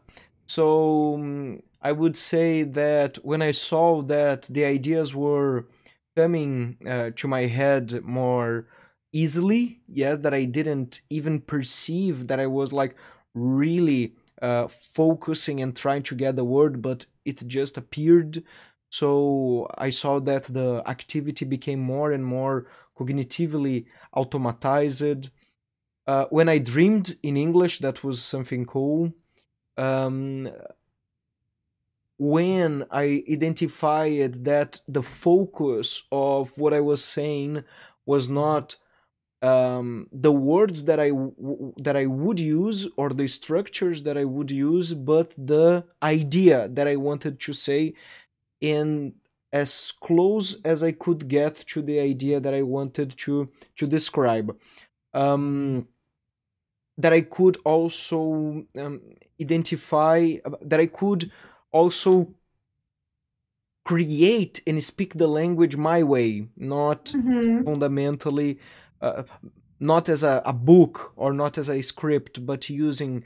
[0.47, 5.67] So um, I would say that when I saw that the ideas were
[6.15, 8.67] coming uh, to my head more
[9.11, 12.95] easily, yeah, that I didn't even perceive that I was like
[13.33, 18.43] really uh, focusing and trying to get the word, but it just appeared.
[18.89, 22.67] So I saw that the activity became more and more
[22.97, 23.85] cognitively
[24.15, 25.29] automatized.
[26.07, 29.13] Uh, when I dreamed in English, that was something cool
[29.77, 30.49] um,
[32.17, 37.63] when I identified that the focus of what I was saying
[38.05, 38.75] was not
[39.41, 44.25] um, the words that I w- that I would use or the structures that I
[44.25, 47.93] would use, but the idea that I wanted to say,
[48.61, 49.13] in
[49.53, 54.57] as close as I could get to the idea that I wanted to to describe.
[55.13, 55.87] Um,
[56.97, 59.01] that I could also um,
[59.39, 61.31] identify that I could
[61.71, 62.33] also
[63.85, 67.63] create and speak the language my way, not Mhm.
[67.63, 68.59] fundamentally,
[69.01, 69.23] uh,
[69.79, 73.23] not as a, a book or not as a script, but using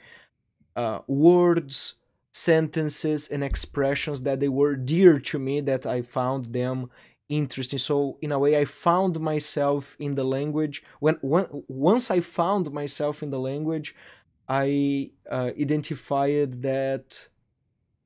[0.75, 1.95] uh, words,
[2.31, 6.89] sentences, and expressions that they were dear to me, that I found them
[7.31, 7.79] interesting.
[7.79, 10.83] So in a way, I found myself in the language.
[10.99, 13.95] When, when once I found myself in the language,
[14.47, 17.27] I uh, identified that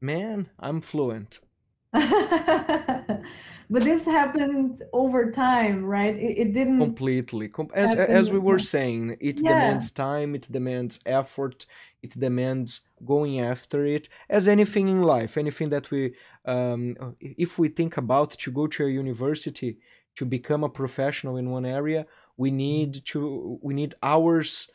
[0.02, 1.40] man, I'm fluent.
[1.94, 6.16] but this happened over time, right?
[6.16, 9.54] It, it didn't completely Com- as, as we were saying it Yeah.
[9.54, 11.66] demands time it demands effort
[12.04, 12.82] it demands
[13.14, 16.14] going after it as anything in life anything that we
[16.46, 19.80] um, if we think about to go to a university
[20.16, 22.06] to become a professional in one area
[22.38, 24.70] we need to we need hours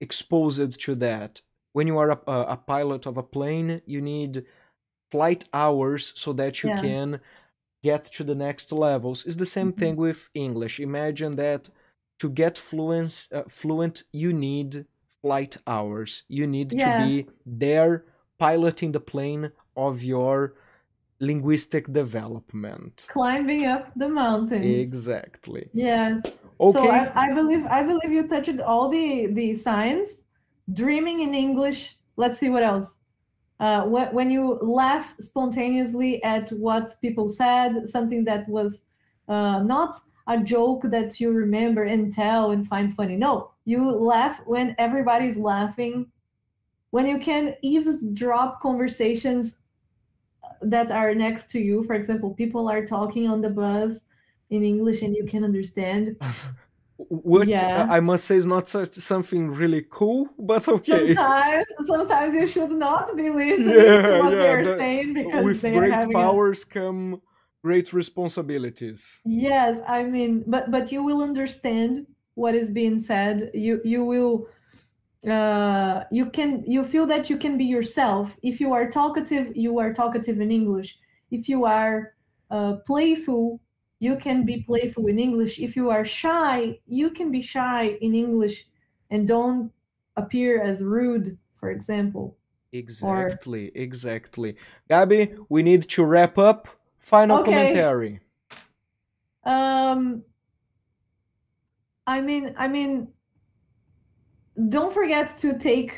[0.00, 1.42] exposed to that
[1.72, 4.44] when you are a, a a pilot of a plane you need
[5.10, 6.82] flight hours so that you Yeah.
[6.84, 7.20] can
[7.82, 9.72] get to the next levels it's the same Mhm.
[9.72, 11.70] thing with english imagine that
[12.18, 14.86] to get fluent uh, fluent you need
[15.22, 16.78] flight hours you need Yeah.
[16.78, 18.04] to be there
[18.38, 20.54] piloting the plane of your
[21.20, 26.22] linguistic development climbing up the mountain exactly Yes.
[26.60, 30.08] okay So I, I believe I believe you touched all the the signs.
[30.72, 31.96] Dreaming in English.
[32.16, 32.92] Let's see what else.
[33.58, 38.82] Uh, when, when you laugh spontaneously at what people said, something that was
[39.28, 39.96] uh, not
[40.26, 43.16] a joke that you remember and tell and find funny.
[43.16, 46.10] No, you laugh when everybody's laughing,
[46.90, 49.54] when you can eavesdrop conversations
[50.62, 51.84] that are next to you.
[51.84, 53.94] For example, people are talking on the bus
[54.50, 56.16] in English and you can understand.
[56.98, 57.86] Which Yeah.
[57.88, 61.14] I must say is not such something really cool, but okay.
[61.14, 65.44] Sometimes, sometimes you should not be listening Yeah, to what yeah, they're that- saying because
[65.44, 67.22] With they are great having a powers come
[67.64, 69.20] great responsibilities.
[69.24, 73.50] Yes, I mean, but but you will understand what is being said.
[73.54, 74.48] You you will
[75.28, 78.38] uh you can you feel that you can be yourself.
[78.42, 80.98] If you are talkative, you are talkative in English.
[81.30, 82.14] If you are
[82.50, 83.60] uh, playful,
[84.00, 85.58] you can be playful in English.
[85.60, 88.66] If you are shy, you can be shy in English
[89.10, 89.72] and don't
[90.16, 92.36] appear as rude, for example.
[92.72, 94.56] Exactly, exactly.
[94.88, 96.68] Gabi, we need to wrap up.
[96.98, 97.44] Final Okay.
[97.44, 98.20] commentary.
[99.44, 100.24] Um,
[102.06, 103.12] I mean, I mean,
[104.68, 105.94] don't forget to take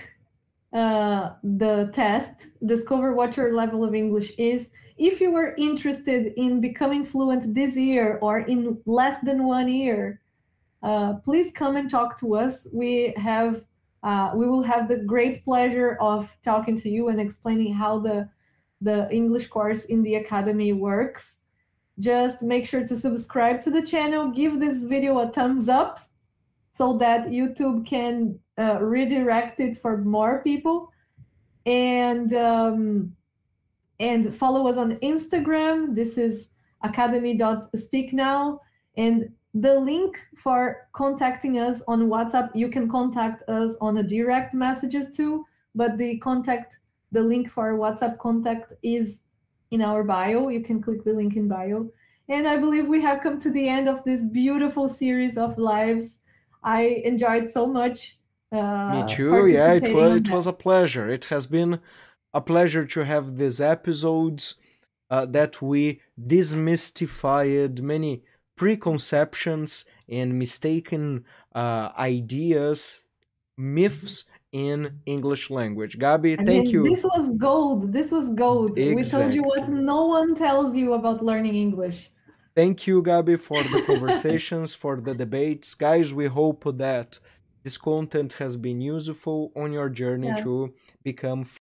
[0.73, 4.69] uh, the test, discover what your level of English is.
[4.97, 10.21] If you are interested in becoming fluent this year or in less than one year,
[10.83, 12.67] uh, please come and talk to us.
[12.73, 13.63] We have,
[14.03, 18.29] uh, we will have the great pleasure of talking to you and explaining how the
[18.81, 21.37] the English course in the academy works
[21.99, 26.01] just make sure to subscribe to the channel give this video a thumbs up
[26.75, 30.93] so that youtube can uh, redirect it for more people.
[31.67, 33.17] And um,
[34.01, 35.95] and follow us on instagram.
[35.95, 36.49] This is
[36.83, 38.59] academy.speaknow
[38.97, 44.55] and the link for contacting us on whatsapp you can contact us on a direct
[44.55, 46.79] messages too but the contact
[47.13, 49.21] the link for whatsapp contact is
[49.71, 50.49] in our bio.
[50.49, 51.91] You can click the link in bio.
[52.29, 56.19] And I believe we have come to the end of this beautiful series of lives.
[56.63, 58.17] I enjoyed so much.
[58.53, 59.47] Uh, Me too.
[59.47, 61.09] Yeah, it was it was a pleasure.
[61.09, 61.81] It has been
[62.35, 64.55] a pleasure to have these episodes
[65.11, 68.23] uh, that we demystified many
[68.57, 71.25] preconceptions and mistaken
[71.55, 73.05] uh, ideas,
[73.57, 75.99] myths in English language.
[75.99, 76.83] Gabi, I thank mean, you.
[76.95, 77.93] This was gold.
[77.93, 78.77] This was gold.
[78.77, 82.11] We told you what no one tells you about learning English.
[82.55, 85.75] Thank you, Gabi, for the conversations, for the debates.
[85.75, 87.19] Guys, we hope that
[87.63, 91.45] this content has been useful on your journey to become